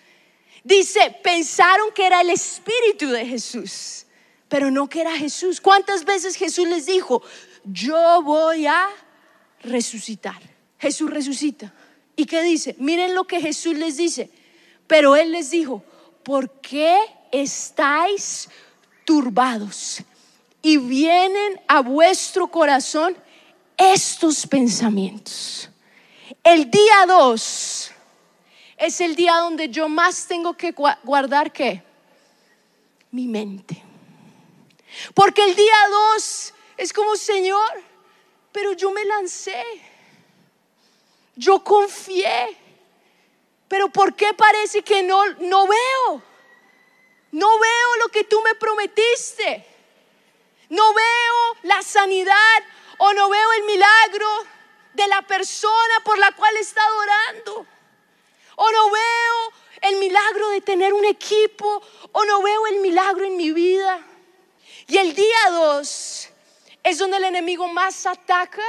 Dice, 0.63 1.15
pensaron 1.23 1.91
que 1.93 2.05
era 2.05 2.21
el 2.21 2.29
Espíritu 2.29 3.09
de 3.09 3.25
Jesús, 3.25 4.05
pero 4.47 4.71
no 4.71 4.87
que 4.89 5.01
era 5.01 5.15
Jesús. 5.15 5.61
¿Cuántas 5.61 6.03
veces 6.05 6.35
Jesús 6.35 6.67
les 6.67 6.85
dijo, 6.85 7.21
yo 7.63 8.21
voy 8.23 8.67
a 8.67 8.87
resucitar? 9.61 10.41
Jesús 10.79 11.09
resucita. 11.09 11.73
¿Y 12.15 12.25
qué 12.25 12.41
dice? 12.41 12.75
Miren 12.79 13.15
lo 13.15 13.25
que 13.25 13.41
Jesús 13.41 13.77
les 13.77 13.97
dice. 13.97 14.29
Pero 14.87 15.15
Él 15.15 15.31
les 15.31 15.51
dijo, 15.51 15.83
¿por 16.23 16.49
qué 16.61 16.97
estáis 17.31 18.49
turbados 19.07 20.01
y 20.61 20.75
vienen 20.75 21.61
a 21.65 21.79
vuestro 21.79 22.49
corazón 22.49 23.15
estos 23.77 24.45
pensamientos. 24.45 25.69
El 26.43 26.69
día 26.69 27.05
2 27.07 27.91
es 28.75 28.99
el 28.99 29.15
día 29.15 29.37
donde 29.37 29.69
yo 29.69 29.87
más 29.87 30.27
tengo 30.27 30.55
que 30.57 30.75
guardar 31.05 31.53
qué? 31.53 31.81
Mi 33.11 33.27
mente. 33.27 33.81
Porque 35.13 35.41
el 35.41 35.55
día 35.55 35.75
2 36.15 36.53
es 36.75 36.91
como, 36.91 37.15
Señor, 37.15 37.81
pero 38.51 38.73
yo 38.73 38.91
me 38.91 39.05
lancé. 39.05 39.63
Yo 41.33 41.63
confié. 41.63 42.57
Pero 43.69 43.87
¿por 43.87 44.13
qué 44.15 44.33
parece 44.33 44.81
que 44.81 45.01
no, 45.01 45.25
no 45.39 45.65
veo? 45.65 46.23
No 47.37 47.59
veo 47.59 47.95
lo 47.97 48.07
que 48.09 48.23
tú 48.23 48.41
me 48.41 48.55
prometiste. 48.55 49.63
No 50.69 50.91
veo 50.91 51.57
la 51.61 51.83
sanidad 51.83 52.63
o 52.97 53.13
no 53.13 53.29
veo 53.29 53.53
el 53.53 53.63
milagro 53.65 54.27
de 54.95 55.07
la 55.07 55.21
persona 55.21 55.99
por 56.03 56.17
la 56.17 56.31
cual 56.31 56.57
está 56.57 56.81
orando. 56.91 57.67
O 58.55 58.71
no 58.71 58.89
veo 58.89 59.53
el 59.81 59.97
milagro 59.97 60.49
de 60.49 60.61
tener 60.61 60.95
un 60.95 61.05
equipo 61.05 61.79
o 62.11 62.25
no 62.25 62.41
veo 62.41 62.65
el 62.67 62.79
milagro 62.79 63.23
en 63.23 63.37
mi 63.37 63.51
vida. 63.51 64.03
Y 64.87 64.97
el 64.97 65.13
día 65.13 65.51
dos 65.51 66.29
es 66.81 66.97
donde 66.97 67.17
el 67.17 67.25
enemigo 67.25 67.67
más 67.67 68.07
ataca 68.07 68.63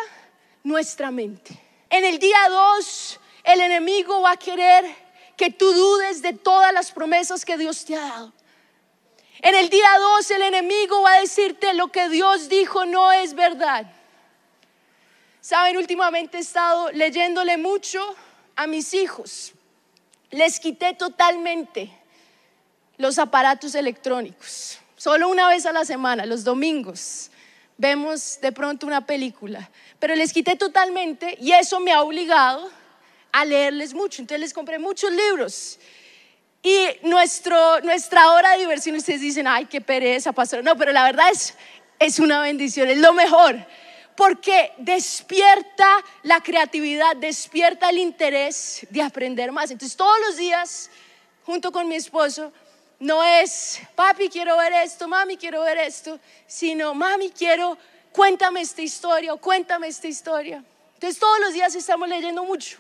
nuestra 0.63 1.11
mente. 1.11 1.59
En 1.89 2.05
el 2.05 2.19
día 2.19 2.51
dos 2.51 3.19
el 3.45 3.63
enemigo 3.63 4.21
va 4.21 4.33
a 4.33 4.37
querer 4.37 4.85
que 5.39 5.49
tú 5.51 5.73
dudes 5.73 6.21
de 6.21 6.35
todas 6.35 6.71
las 6.75 6.93
promesas 6.93 7.47
que 7.47 7.57
Dios 7.57 7.87
te 7.87 7.97
ha 7.97 8.01
dado. 8.01 8.38
En 9.41 9.55
el 9.55 9.69
día 9.69 9.89
2 9.99 10.31
el 10.33 10.43
enemigo 10.43 11.03
va 11.03 11.15
a 11.15 11.21
decirte 11.21 11.73
lo 11.75 11.89
que 11.89 12.09
Dios 12.09 12.49
dijo 12.49 12.85
no 12.87 13.13
es 13.13 13.35
verdad. 13.35 13.87
Saben, 15.41 15.77
últimamente 15.77 16.39
he 16.39 16.41
estado 16.41 16.91
leyéndole 16.91 17.57
mucho 17.57 18.01
a 18.57 18.67
mis 18.67 18.93
hijos. 18.95 19.53
Les 20.31 20.59
quité 20.59 20.93
totalmente 20.93 21.91
los 22.97 23.19
aparatos 23.19 23.75
electrónicos. 23.75 24.79
Solo 24.97 25.29
una 25.29 25.49
vez 25.49 25.65
a 25.65 25.73
la 25.73 25.85
semana, 25.85 26.27
los 26.27 26.43
domingos, 26.43 27.31
vemos 27.77 28.41
de 28.41 28.51
pronto 28.51 28.87
una 28.87 29.07
película. 29.07 29.71
Pero 30.01 30.17
les 30.17 30.33
quité 30.33 30.57
totalmente 30.57 31.39
y 31.41 31.53
eso 31.53 31.79
me 31.79 31.93
ha 31.93 32.03
obligado 32.03 32.69
a 33.31 33.45
leerles 33.45 33.95
mucho. 33.95 34.21
Entonces 34.21 34.41
les 34.41 34.53
compré 34.53 34.81
muchos 34.81 35.13
libros 35.13 35.79
y 36.63 36.89
nuestro, 37.03 37.81
nuestra 37.81 38.33
hora 38.33 38.53
de 38.53 38.59
diversión, 38.59 38.97
ustedes 38.97 39.21
dicen, 39.21 39.47
ay, 39.47 39.67
qué 39.67 39.81
pereza, 39.81 40.33
pastor. 40.33 40.65
No, 40.65 40.77
pero 40.77 40.93
la 40.93 41.05
verdad 41.05 41.31
es, 41.31 41.55
es 41.99 42.19
una 42.19 42.41
bendición, 42.41 42.89
es 42.89 42.99
lo 42.99 43.13
mejor. 43.13 43.57
Porque 44.17 44.73
despierta 44.79 46.05
la 46.25 46.41
creatividad, 46.43 47.15
despierta 47.17 47.91
el 47.91 47.99
interés 47.99 48.87
de 48.91 49.01
aprender 49.01 49.53
más. 49.53 49.71
Entonces 49.71 49.97
todos 49.97 50.19
los 50.27 50.37
días, 50.37 50.91
junto 51.45 51.71
con 51.71 51.87
mi 51.87 51.95
esposo, 51.95 52.53
no 52.99 53.23
es, 53.23 53.81
papi, 53.95 54.29
quiero 54.29 54.57
ver 54.57 54.73
esto, 54.73 55.07
mami, 55.07 55.37
quiero 55.37 55.63
ver 55.63 55.79
esto, 55.79 56.19
sino, 56.49 56.95
mami, 56.95 57.31
quiero, 57.31 57.79
cuéntame 58.11 58.61
esta 58.63 58.83
historia 58.83 59.33
o 59.33 59.37
cuéntame 59.37 59.87
esta 59.87 60.09
historia. 60.09 60.65
Entonces 60.95 61.21
todos 61.21 61.39
los 61.39 61.53
días 61.53 61.77
estamos 61.77 62.09
leyendo 62.09 62.43
mucho. 62.43 62.79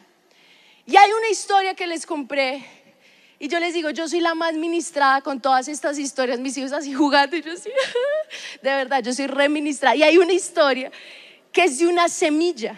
Y 0.86 0.96
hay 0.96 1.12
una 1.12 1.28
historia 1.28 1.74
que 1.74 1.86
les 1.86 2.04
compré 2.04 2.66
y 3.40 3.48
yo 3.48 3.60
les 3.60 3.72
digo, 3.72 3.90
yo 3.90 4.08
soy 4.08 4.20
la 4.20 4.34
más 4.34 4.54
ministrada 4.54 5.20
con 5.20 5.40
todas 5.40 5.68
estas 5.68 5.98
historias, 5.98 6.40
mis 6.40 6.56
hijos 6.58 6.72
así 6.72 6.92
jugando 6.92 7.36
y 7.36 7.42
yo 7.42 7.52
así, 7.52 7.70
de 8.62 8.70
verdad, 8.70 9.02
yo 9.02 9.12
soy 9.12 9.28
reministrada. 9.28 9.94
Y 9.94 10.02
hay 10.02 10.18
una 10.18 10.32
historia 10.32 10.90
que 11.52 11.64
es 11.64 11.78
de 11.78 11.86
una 11.86 12.08
semilla 12.08 12.74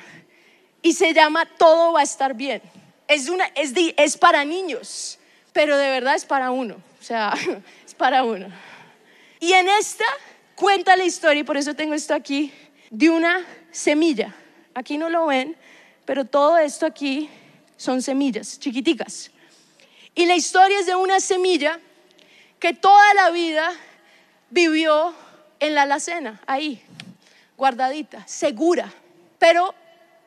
y 0.83 0.93
se 0.93 1.15
llama 1.15 1.47
Todo 1.47 1.95
va 1.95 2.01
a 2.01 2.03
estar 2.03 2.35
bien. 2.35 2.61
Es, 3.09 3.29
una, 3.29 3.47
es, 3.55 3.73
es 3.97 4.17
para 4.19 4.45
niños, 4.45 5.19
pero 5.53 5.77
de 5.79 5.89
verdad 5.89 6.15
es 6.15 6.27
para 6.27 6.51
uno, 6.51 6.75
o 6.75 7.03
sea, 7.03 7.35
es 7.87 7.95
para 7.95 8.23
uno. 8.25 8.49
Y 9.41 9.55
en 9.55 9.67
esta 9.69 10.05
cuenta 10.55 10.95
la 10.95 11.05
historia, 11.05 11.41
y 11.41 11.45
por 11.45 11.57
eso 11.57 11.75
tengo 11.75 11.95
esto 11.95 12.15
aquí, 12.15 12.53
de 12.91 13.09
una 13.09 13.47
semilla. 13.71 14.35
Aquí 14.75 14.99
no 14.99 15.09
lo 15.09 15.27
ven, 15.27 15.57
pero 16.05 16.27
todo 16.27 16.59
esto 16.59 16.85
aquí 16.85 17.31
son 17.79 18.03
semillas 18.03 18.59
chiquiticas. 18.61 19.31
Y 20.21 20.27
la 20.27 20.37
historia 20.37 20.79
es 20.79 20.85
de 20.85 20.95
una 20.95 21.19
semilla 21.19 21.81
que 22.59 22.75
toda 22.75 23.15
la 23.15 23.31
vida 23.31 23.73
vivió 24.51 25.15
en 25.61 25.75
la 25.75 25.85
alacena, 25.85 26.43
ahí, 26.47 26.83
guardadita, 27.57 28.29
segura, 28.29 28.93
pero 29.39 29.75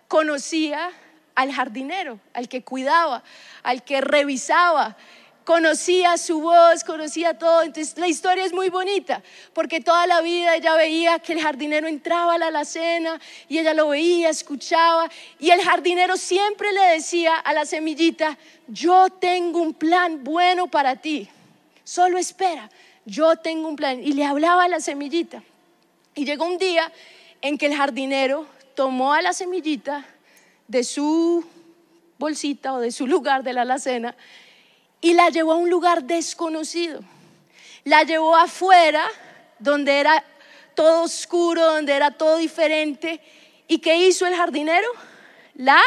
conocía 0.07 0.89
al 1.35 1.53
jardinero, 1.53 2.19
al 2.33 2.49
que 2.49 2.63
cuidaba, 2.63 3.21
al 3.61 3.83
que 3.83 4.01
revisaba, 4.01 4.97
conocía 5.43 6.17
su 6.17 6.41
voz, 6.41 6.83
conocía 6.83 7.37
todo. 7.37 7.61
Entonces 7.63 7.97
la 7.97 8.07
historia 8.07 8.45
es 8.45 8.53
muy 8.53 8.69
bonita, 8.69 9.21
porque 9.53 9.81
toda 9.81 10.07
la 10.07 10.21
vida 10.21 10.55
ella 10.55 10.75
veía 10.75 11.19
que 11.19 11.33
el 11.33 11.41
jardinero 11.41 11.87
entraba 11.87 12.35
a 12.35 12.37
la 12.37 12.47
alacena 12.47 13.19
y 13.47 13.59
ella 13.59 13.73
lo 13.73 13.89
veía, 13.89 14.29
escuchaba, 14.29 15.09
y 15.39 15.49
el 15.51 15.61
jardinero 15.61 16.17
siempre 16.17 16.71
le 16.71 16.81
decía 16.93 17.35
a 17.35 17.53
la 17.53 17.65
semillita, 17.65 18.37
yo 18.67 19.09
tengo 19.09 19.59
un 19.59 19.73
plan 19.73 20.23
bueno 20.23 20.67
para 20.67 20.95
ti, 20.95 21.27
solo 21.83 22.17
espera, 22.17 22.69
yo 23.05 23.35
tengo 23.35 23.67
un 23.67 23.75
plan. 23.75 24.01
Y 24.01 24.13
le 24.13 24.25
hablaba 24.25 24.63
a 24.63 24.67
la 24.67 24.79
semillita. 24.79 25.43
Y 26.15 26.25
llegó 26.25 26.45
un 26.45 26.57
día 26.57 26.91
en 27.41 27.57
que 27.57 27.65
el 27.65 27.75
jardinero 27.75 28.45
tomó 28.75 29.13
a 29.13 29.21
la 29.21 29.33
semillita 29.33 30.05
de 30.67 30.83
su 30.83 31.43
bolsita 32.17 32.73
o 32.73 32.79
de 32.79 32.91
su 32.91 33.05
lugar 33.07 33.43
de 33.43 33.53
la 33.53 33.63
alacena 33.63 34.15
y 35.03 35.13
la 35.13 35.29
llevó 35.29 35.51
a 35.51 35.57
un 35.57 35.69
lugar 35.69 36.05
desconocido. 36.05 37.01
La 37.83 38.03
llevó 38.03 38.37
afuera, 38.37 39.05
donde 39.59 39.99
era 39.99 40.23
todo 40.75 41.03
oscuro, 41.03 41.73
donde 41.73 41.93
era 41.93 42.11
todo 42.11 42.37
diferente. 42.37 43.19
¿Y 43.67 43.79
qué 43.79 43.97
hizo 44.07 44.25
el 44.25 44.33
jardinero? 44.33 44.87
La 45.55 45.81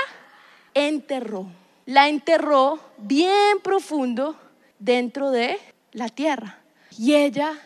enterró. 0.74 1.46
La 1.86 2.08
enterró 2.08 2.78
bien 2.98 3.58
profundo 3.62 4.36
dentro 4.78 5.30
de 5.30 5.58
la 5.92 6.10
tierra. 6.10 6.58
Y 6.98 7.14
ella, 7.14 7.58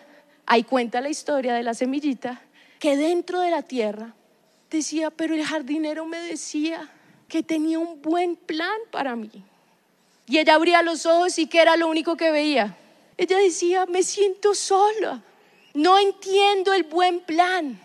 ahí 0.47 0.63
cuenta 0.63 1.01
la 1.01 1.09
historia 1.09 1.55
de 1.55 1.65
la 1.65 1.75
semillita, 1.75 2.41
que 2.79 2.97
dentro 2.97 3.41
de 3.41 3.51
la 3.51 3.63
tierra 3.63 4.15
decía, 4.71 5.11
pero 5.11 5.35
el 5.35 5.45
jardinero 5.45 6.07
me 6.07 6.21
decía 6.21 6.89
que 7.27 7.43
tenía 7.43 7.81
un 7.81 8.01
buen 8.01 8.37
plan 8.37 8.79
para 8.93 9.17
mí. 9.17 9.50
Y 10.31 10.39
ella 10.39 10.55
abría 10.55 10.81
los 10.83 11.07
ojos 11.07 11.37
y 11.41 11.49
¿qué 11.49 11.61
era 11.61 11.77
lo 11.77 11.89
único 11.89 12.17
que 12.17 12.31
veía? 12.31 12.77
Ella 13.17 13.37
decía, 13.39 13.85
me 13.87 14.05
siento 14.05 14.55
sola, 14.55 15.21
no 15.75 15.99
entiendo 15.99 16.73
el 16.73 16.85
buen 16.85 17.19
plan. 17.19 17.77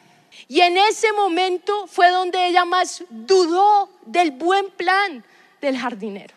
Y 0.47 0.61
en 0.61 0.77
ese 0.77 1.11
momento 1.13 1.87
fue 1.87 2.11
donde 2.11 2.45
ella 2.45 2.63
más 2.63 3.03
dudó 3.09 3.89
del 4.05 4.29
buen 4.29 4.69
plan 4.69 5.25
del 5.59 5.75
jardinero. 5.75 6.35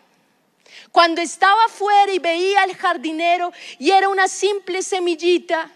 Cuando 0.91 1.21
estaba 1.21 1.65
afuera 1.65 2.11
y 2.11 2.17
veía 2.17 2.63
al 2.63 2.75
jardinero 2.75 3.53
y 3.77 3.91
era 3.91 4.09
una 4.09 4.27
simple 4.27 4.81
semillita, 4.81 5.71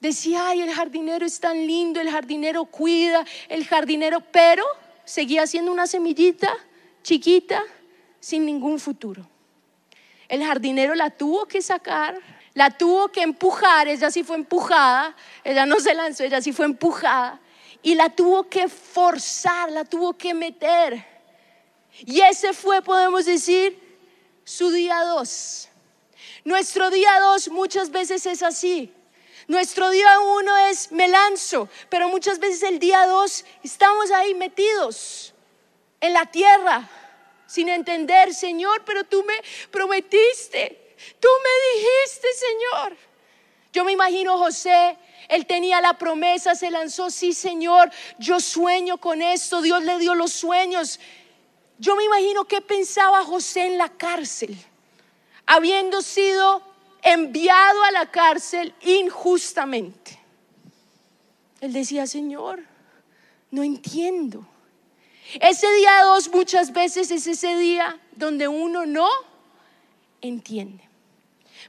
Decía, 0.00 0.48
ay, 0.48 0.62
el 0.62 0.72
jardinero 0.72 1.24
es 1.24 1.38
tan 1.38 1.64
lindo, 1.64 2.00
el 2.00 2.10
jardinero 2.10 2.64
cuida, 2.64 3.24
el 3.48 3.64
jardinero, 3.64 4.18
pero 4.32 4.64
seguía 5.04 5.46
siendo 5.46 5.70
una 5.70 5.86
semillita 5.86 6.52
chiquita 7.04 7.62
sin 8.22 8.46
ningún 8.46 8.78
futuro. 8.78 9.26
El 10.28 10.44
jardinero 10.44 10.94
la 10.94 11.10
tuvo 11.10 11.44
que 11.44 11.60
sacar, 11.60 12.18
la 12.54 12.70
tuvo 12.70 13.08
que 13.08 13.20
empujar, 13.20 13.88
ella 13.88 14.10
sí 14.12 14.22
fue 14.22 14.36
empujada, 14.36 15.14
ella 15.42 15.66
no 15.66 15.80
se 15.80 15.92
lanzó, 15.92 16.22
ella 16.22 16.40
sí 16.40 16.52
fue 16.52 16.66
empujada, 16.66 17.40
y 17.82 17.96
la 17.96 18.10
tuvo 18.10 18.48
que 18.48 18.68
forzar, 18.68 19.72
la 19.72 19.84
tuvo 19.84 20.12
que 20.12 20.32
meter. 20.34 21.04
Y 21.98 22.20
ese 22.20 22.52
fue, 22.52 22.80
podemos 22.80 23.26
decir, 23.26 23.76
su 24.44 24.70
día 24.70 25.02
dos. 25.02 25.68
Nuestro 26.44 26.90
día 26.90 27.18
dos 27.20 27.48
muchas 27.48 27.90
veces 27.90 28.24
es 28.26 28.42
así. 28.44 28.92
Nuestro 29.48 29.90
día 29.90 30.20
uno 30.20 30.56
es 30.68 30.92
me 30.92 31.08
lanzo, 31.08 31.68
pero 31.88 32.08
muchas 32.08 32.38
veces 32.38 32.62
el 32.62 32.78
día 32.78 33.04
dos 33.08 33.44
estamos 33.64 34.12
ahí 34.12 34.32
metidos 34.34 35.34
en 36.00 36.12
la 36.12 36.26
tierra 36.26 36.88
sin 37.52 37.68
entender, 37.68 38.32
Señor, 38.32 38.82
pero 38.86 39.04
tú 39.04 39.22
me 39.24 39.34
prometiste, 39.70 40.94
tú 41.20 41.28
me 41.44 41.82
dijiste, 41.82 42.28
Señor. 42.32 42.96
Yo 43.74 43.84
me 43.84 43.92
imagino 43.92 44.38
José, 44.38 44.96
él 45.28 45.44
tenía 45.44 45.82
la 45.82 45.98
promesa, 45.98 46.54
se 46.54 46.70
lanzó, 46.70 47.10
sí, 47.10 47.34
Señor, 47.34 47.90
yo 48.18 48.40
sueño 48.40 48.96
con 48.96 49.20
esto, 49.20 49.60
Dios 49.60 49.82
le 49.82 49.98
dio 49.98 50.14
los 50.14 50.32
sueños. 50.32 50.98
Yo 51.78 51.94
me 51.94 52.04
imagino 52.04 52.46
qué 52.46 52.62
pensaba 52.62 53.22
José 53.22 53.66
en 53.66 53.76
la 53.76 53.90
cárcel, 53.90 54.56
habiendo 55.44 56.00
sido 56.00 56.62
enviado 57.02 57.84
a 57.84 57.90
la 57.90 58.10
cárcel 58.10 58.74
injustamente. 58.80 60.18
Él 61.60 61.74
decía, 61.74 62.06
Señor, 62.06 62.64
no 63.50 63.62
entiendo. 63.62 64.46
Ese 65.40 65.72
día 65.74 66.02
dos 66.04 66.28
muchas 66.32 66.72
veces 66.72 67.10
es 67.10 67.26
ese 67.26 67.56
día 67.56 67.98
donde 68.16 68.48
uno 68.48 68.86
no 68.86 69.08
entiende. 70.20 70.82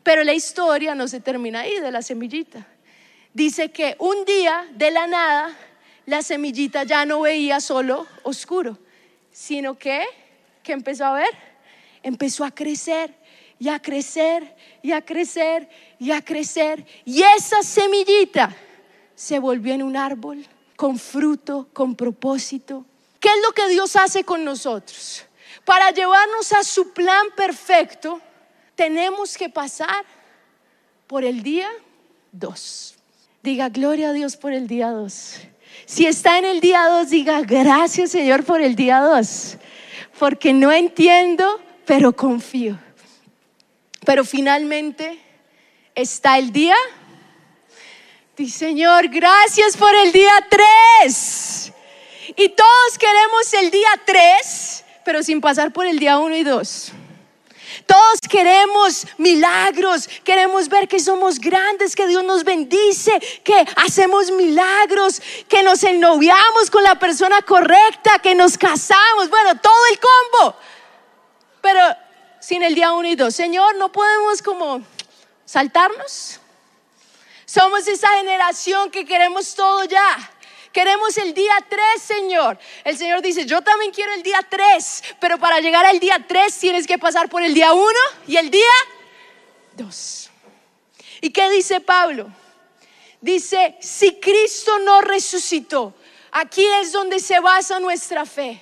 Pero 0.02 0.24
la 0.24 0.34
historia 0.34 0.96
no 0.96 1.08
se 1.08 1.20
termina 1.20 1.62
ahí 1.62 1.80
de 1.80 1.92
la 1.92 2.02
semillita. 2.02 2.68
Dice 3.34 3.72
que 3.72 3.96
un 4.00 4.26
día 4.26 4.68
de 4.76 4.92
la 4.92 5.08
nada 5.08 5.58
la 6.06 6.22
semillita 6.22 6.84
ya 6.84 7.06
no 7.06 7.22
veía 7.22 7.60
solo 7.62 8.06
oscuro, 8.24 8.78
sino 9.32 9.78
que, 9.78 10.04
que 10.62 10.74
empezó 10.74 11.06
a 11.06 11.14
ver, 11.14 11.30
empezó 12.02 12.44
a 12.44 12.52
crecer 12.52 13.14
y 13.60 13.70
a 13.70 13.80
crecer 13.80 14.56
y 14.82 14.92
a 14.92 15.02
crecer 15.02 15.70
y 16.00 16.12
a 16.12 16.22
crecer. 16.22 16.86
Y 17.06 17.24
esa 17.38 17.64
semillita 17.64 18.54
se 19.16 19.40
volvió 19.40 19.74
en 19.74 19.84
un 19.84 19.96
árbol 19.96 20.46
con 20.76 21.00
fruto, 21.00 21.70
con 21.72 21.96
propósito. 21.96 22.86
¿Qué 23.24 23.30
es 23.30 23.42
lo 23.42 23.54
que 23.54 23.70
Dios 23.70 23.96
hace 23.96 24.26
con 24.26 24.44
nosotros? 24.44 25.24
Para 25.64 25.92
llevarnos 25.92 26.52
a 26.52 26.62
su 26.62 26.92
plan 26.92 27.28
perfecto, 27.38 28.20
tenemos 28.76 29.38
que 29.38 29.48
pasar 29.48 30.04
por 31.08 31.24
el 31.24 31.42
día 31.42 31.70
2. 32.34 32.96
Diga, 33.42 33.70
gloria 33.70 34.10
a 34.10 34.12
Dios 34.12 34.36
por 34.36 34.52
el 34.52 34.68
día 34.68 34.90
2. 34.90 35.40
Si 35.86 36.06
está 36.06 36.38
en 36.38 36.44
el 36.44 36.60
día 36.60 36.86
2, 36.86 37.10
diga, 37.12 37.40
gracias 37.44 38.12
Señor 38.12 38.44
por 38.44 38.60
el 38.60 38.76
día 38.76 39.00
2. 39.00 39.56
Porque 40.20 40.52
no 40.52 40.70
entiendo, 40.74 41.62
pero 41.86 42.14
confío. 42.14 42.78
Pero 44.06 44.26
finalmente 44.26 45.18
está 45.96 46.38
el 46.38 46.52
día. 46.52 46.76
Dice, 48.36 48.66
Señor, 48.66 49.08
gracias 49.08 49.78
por 49.78 49.96
el 49.96 50.12
día 50.12 50.46
3. 50.50 51.73
Y 52.36 52.50
todos 52.50 52.98
queremos 52.98 53.54
el 53.54 53.72
día 53.72 53.90
3, 54.06 54.84
pero 55.06 55.24
sin 55.24 55.42
pasar 55.42 55.72
por 55.72 55.86
el 55.86 56.00
día 56.00 56.18
1 56.18 56.36
y 56.36 56.44
2. 56.44 56.92
Todos 57.86 58.20
queremos 58.30 59.06
milagros, 59.18 60.08
queremos 60.24 60.70
ver 60.70 60.88
que 60.88 61.00
somos 61.00 61.40
grandes, 61.40 61.96
que 61.96 62.08
Dios 62.08 62.24
nos 62.24 62.44
bendice, 62.44 63.20
que 63.44 63.66
hacemos 63.76 64.32
milagros, 64.32 65.22
que 65.50 65.64
nos 65.64 65.84
ennoviamos 65.84 66.70
con 66.72 66.84
la 66.84 66.96
persona 66.96 67.42
correcta, 67.42 68.20
que 68.20 68.36
nos 68.36 68.58
casamos, 68.58 69.30
bueno, 69.30 69.60
todo 69.60 69.86
el 69.92 70.00
combo. 70.00 70.56
Pero 71.62 71.80
sin 72.40 72.64
el 72.64 72.76
día 72.76 72.92
uno 72.92 73.08
y 73.08 73.16
dos. 73.16 73.36
Señor, 73.36 73.76
no 73.76 73.92
podemos 73.92 74.42
como 74.42 74.82
saltarnos. 75.46 76.40
Somos 77.46 77.88
esa 77.88 78.10
generación 78.18 78.92
que 78.92 79.06
queremos 79.06 79.56
todo 79.56 79.84
ya. 79.86 80.33
Queremos 80.74 81.16
el 81.20 81.36
día 81.36 81.54
3, 81.70 82.02
Señor. 82.02 82.58
El 82.84 82.98
Señor 82.98 83.22
dice, 83.22 83.46
yo 83.46 83.62
también 83.62 83.92
quiero 83.92 84.12
el 84.14 84.24
día 84.24 84.40
3, 84.50 85.04
pero 85.20 85.38
para 85.38 85.60
llegar 85.60 85.86
al 85.86 86.00
día 86.00 86.26
3 86.28 86.58
tienes 86.58 86.88
que 86.88 86.98
pasar 86.98 87.30
por 87.30 87.44
el 87.44 87.54
día 87.54 87.74
1 87.74 87.86
y 88.28 88.38
el 88.38 88.50
día 88.50 88.74
2. 89.78 90.32
¿Y 91.22 91.30
qué 91.30 91.50
dice 91.52 91.80
Pablo? 91.80 92.28
Dice, 93.22 93.78
si 93.80 94.20
Cristo 94.20 94.80
no 94.80 95.02
resucitó, 95.02 95.94
aquí 96.32 96.66
es 96.82 96.92
donde 96.92 97.20
se 97.20 97.40
basa 97.40 97.80
nuestra 97.80 98.26
fe. 98.26 98.62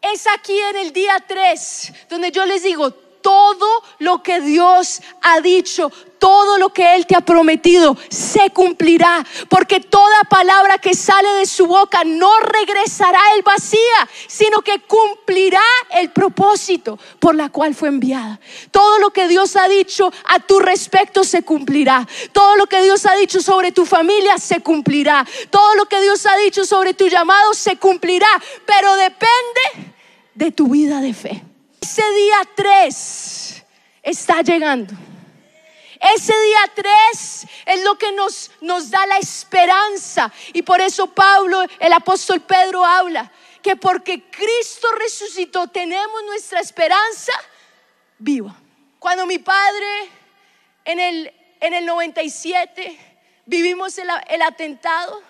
Es 0.00 0.26
aquí 0.26 0.58
en 0.58 0.76
el 0.76 0.92
día 0.94 1.22
3 1.28 1.92
donde 2.08 2.32
yo 2.32 2.46
les 2.46 2.62
digo, 2.62 2.92
todo 3.26 3.82
lo 3.98 4.22
que 4.22 4.40
Dios 4.40 5.02
ha 5.20 5.40
dicho, 5.40 5.90
todo 6.20 6.58
lo 6.58 6.72
que 6.72 6.94
Él 6.94 7.08
te 7.08 7.16
ha 7.16 7.22
prometido 7.22 7.96
se 8.08 8.50
cumplirá, 8.50 9.26
porque 9.48 9.80
toda 9.80 10.22
palabra 10.30 10.78
que 10.78 10.94
sale 10.94 11.28
de 11.30 11.46
su 11.46 11.66
boca 11.66 12.04
no 12.04 12.30
regresará 12.38 13.18
el 13.34 13.42
vacía, 13.42 14.08
sino 14.28 14.62
que 14.62 14.78
cumplirá 14.82 15.60
el 15.90 16.12
propósito 16.12 17.00
por 17.18 17.34
la 17.34 17.48
cual 17.48 17.74
fue 17.74 17.88
enviada. 17.88 18.38
Todo 18.70 19.00
lo 19.00 19.10
que 19.10 19.26
Dios 19.26 19.56
ha 19.56 19.66
dicho 19.66 20.12
a 20.26 20.38
tu 20.38 20.60
respecto 20.60 21.24
se 21.24 21.42
cumplirá. 21.42 22.06
Todo 22.30 22.54
lo 22.54 22.68
que 22.68 22.80
Dios 22.80 23.06
ha 23.06 23.16
dicho 23.16 23.40
sobre 23.40 23.72
tu 23.72 23.84
familia 23.86 24.38
se 24.38 24.60
cumplirá. 24.60 25.26
Todo 25.50 25.74
lo 25.74 25.86
que 25.86 26.00
Dios 26.00 26.24
ha 26.26 26.36
dicho 26.36 26.64
sobre 26.64 26.94
tu 26.94 27.08
llamado 27.08 27.54
se 27.54 27.76
cumplirá, 27.76 28.30
pero 28.64 28.94
depende 28.94 29.94
de 30.32 30.52
tu 30.52 30.68
vida 30.68 31.00
de 31.00 31.12
fe. 31.12 31.42
Ese 31.80 32.02
día 32.12 32.36
3 32.54 33.64
está 34.02 34.42
llegando. 34.42 34.94
Ese 36.14 36.32
día 36.42 36.72
3 36.74 37.46
es 37.66 37.82
lo 37.82 37.96
que 37.96 38.12
nos, 38.12 38.50
nos 38.60 38.90
da 38.90 39.06
la 39.06 39.18
esperanza. 39.18 40.32
Y 40.52 40.62
por 40.62 40.80
eso 40.80 41.06
Pablo, 41.08 41.64
el 41.78 41.92
apóstol 41.92 42.40
Pedro 42.42 42.84
habla 42.84 43.30
que 43.62 43.76
porque 43.76 44.22
Cristo 44.30 44.88
resucitó 44.92 45.66
tenemos 45.68 46.22
nuestra 46.24 46.60
esperanza 46.60 47.32
viva. 48.18 48.54
Cuando 48.98 49.26
mi 49.26 49.38
padre 49.38 49.86
en 50.84 51.00
el, 51.00 51.34
en 51.60 51.74
el 51.74 51.84
97 51.84 52.96
vivimos 53.44 53.98
el, 53.98 54.08
el 54.28 54.42
atentado, 54.42 55.20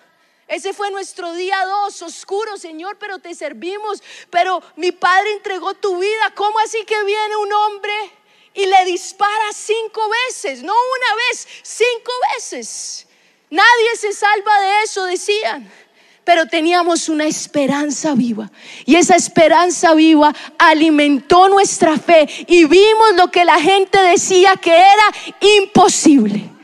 ese 0.47 0.73
fue 0.73 0.89
nuestro 0.91 1.33
día 1.33 1.65
dos, 1.65 2.01
oscuro, 2.01 2.57
Señor, 2.57 2.97
pero 2.97 3.19
te 3.19 3.35
servimos. 3.35 4.01
Pero 4.29 4.61
mi 4.77 4.93
Padre 4.93 5.33
entregó 5.33 5.73
tu 5.73 5.99
vida. 5.99 6.33
¿Cómo 6.35 6.57
así 6.59 6.85
que 6.85 7.03
viene 7.03 7.35
un 7.35 7.51
hombre 7.51 7.93
y 8.53 8.65
le 8.65 8.85
dispara 8.85 9.51
cinco 9.53 10.01
veces? 10.27 10.63
No 10.63 10.73
una 10.73 11.15
vez, 11.15 11.47
cinco 11.63 12.11
veces. 12.33 13.07
Nadie 13.49 13.95
se 13.97 14.13
salva 14.13 14.61
de 14.61 14.83
eso, 14.83 15.03
decían. 15.03 15.69
Pero 16.23 16.45
teníamos 16.45 17.09
una 17.09 17.25
esperanza 17.25 18.13
viva. 18.13 18.49
Y 18.85 18.95
esa 18.95 19.17
esperanza 19.17 19.93
viva 19.95 20.33
alimentó 20.57 21.49
nuestra 21.49 21.97
fe. 21.97 22.27
Y 22.47 22.65
vimos 22.65 23.15
lo 23.15 23.29
que 23.31 23.43
la 23.43 23.59
gente 23.59 24.01
decía 24.01 24.55
que 24.55 24.75
era 24.75 25.37
imposible. 25.41 26.57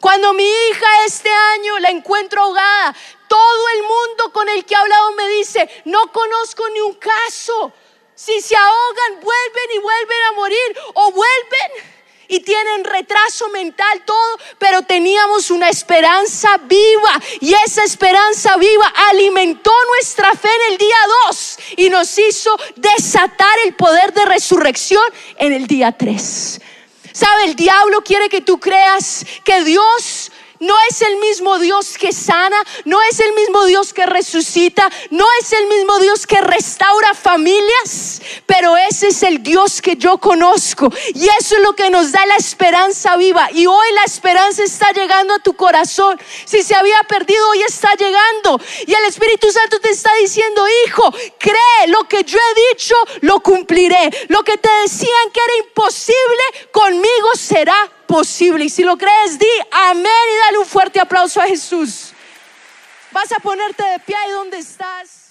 Cuando 0.00 0.32
mi 0.32 0.44
hija 0.44 0.86
encuentro 1.98 2.42
ahogada, 2.42 2.94
todo 3.28 3.68
el 3.74 3.82
mundo 3.82 4.32
con 4.32 4.48
el 4.48 4.64
que 4.64 4.74
he 4.74 4.76
hablado 4.76 5.12
me 5.12 5.28
dice, 5.28 5.68
no 5.84 6.10
conozco 6.12 6.68
ni 6.70 6.80
un 6.80 6.94
caso. 6.94 7.72
Si 8.14 8.40
se 8.40 8.56
ahogan, 8.56 9.20
vuelven 9.20 9.76
y 9.76 9.78
vuelven 9.78 10.18
a 10.28 10.32
morir 10.32 10.78
o 10.94 11.12
vuelven 11.12 11.98
y 12.28 12.40
tienen 12.40 12.84
retraso 12.84 13.48
mental, 13.48 14.02
todo, 14.04 14.38
pero 14.58 14.82
teníamos 14.82 15.50
una 15.50 15.68
esperanza 15.70 16.58
viva 16.64 17.20
y 17.40 17.54
esa 17.66 17.82
esperanza 17.84 18.56
viva 18.56 18.92
alimentó 19.10 19.72
nuestra 19.96 20.32
fe 20.32 20.48
en 20.48 20.72
el 20.72 20.78
día 20.78 20.96
2 21.28 21.58
y 21.76 21.90
nos 21.90 22.18
hizo 22.18 22.56
desatar 22.76 23.58
el 23.64 23.74
poder 23.74 24.12
de 24.12 24.26
resurrección 24.26 25.04
en 25.36 25.52
el 25.54 25.66
día 25.66 25.92
3. 25.92 26.60
¿Sabe? 27.12 27.44
El 27.46 27.56
diablo 27.56 28.02
quiere 28.04 28.28
que 28.28 28.42
tú 28.42 28.60
creas 28.60 29.24
que 29.44 29.64
Dios 29.64 30.30
no 30.60 30.74
es 30.90 31.02
el 31.02 31.16
mismo 31.16 31.58
Dios 31.58 31.96
que 31.98 32.12
sana, 32.12 32.62
no 32.84 33.00
es 33.02 33.20
el 33.20 33.32
mismo 33.34 33.64
Dios 33.66 33.92
que 33.92 34.06
resucita, 34.06 34.90
no 35.10 35.26
es 35.40 35.52
el 35.52 35.66
mismo 35.66 35.98
Dios 35.98 36.26
que 36.26 36.40
restaura 36.40 37.14
familias, 37.14 38.20
pero 38.46 38.76
ese 38.76 39.08
es 39.08 39.22
el 39.22 39.42
Dios 39.42 39.80
que 39.80 39.96
yo 39.96 40.18
conozco 40.18 40.92
y 41.14 41.28
eso 41.38 41.56
es 41.56 41.62
lo 41.62 41.74
que 41.74 41.90
nos 41.90 42.12
da 42.12 42.24
la 42.26 42.36
esperanza 42.36 43.16
viva 43.16 43.48
y 43.52 43.66
hoy 43.66 43.92
la 43.92 44.04
esperanza 44.04 44.62
está 44.62 44.92
llegando 44.92 45.34
a 45.34 45.38
tu 45.38 45.54
corazón. 45.54 46.20
Si 46.44 46.62
se 46.62 46.74
había 46.74 47.00
perdido, 47.08 47.48
hoy 47.50 47.62
está 47.62 47.94
llegando 47.94 48.60
y 48.86 48.94
el 48.94 49.04
Espíritu 49.04 49.50
Santo 49.50 49.78
te 49.80 49.90
está 49.90 50.10
diciendo, 50.20 50.64
hijo, 50.86 51.12
cree 51.38 51.86
lo 51.88 52.04
que 52.08 52.24
yo 52.24 52.38
he 52.38 52.74
dicho, 52.74 52.94
lo 53.20 53.40
cumpliré. 53.40 54.10
Lo 54.28 54.42
que 54.42 54.58
te 54.58 54.70
decían 54.82 55.30
que 55.32 55.40
era 55.40 55.66
imposible, 55.66 56.70
conmigo 56.72 57.28
será 57.34 57.90
posible. 58.08 58.64
Y 58.64 58.70
si 58.70 58.82
lo 58.82 58.96
crees, 58.96 59.38
di 59.38 59.46
amén 59.70 60.26
y 60.34 60.38
dale 60.46 60.58
un 60.58 60.66
fuerte 60.66 60.98
aplauso 60.98 61.40
a 61.40 61.46
Jesús. 61.46 62.12
Vas 63.12 63.30
a 63.30 63.38
ponerte 63.38 63.84
de 63.84 64.00
pie 64.00 64.16
ahí 64.16 64.32
donde 64.32 64.58
estás. 64.58 65.27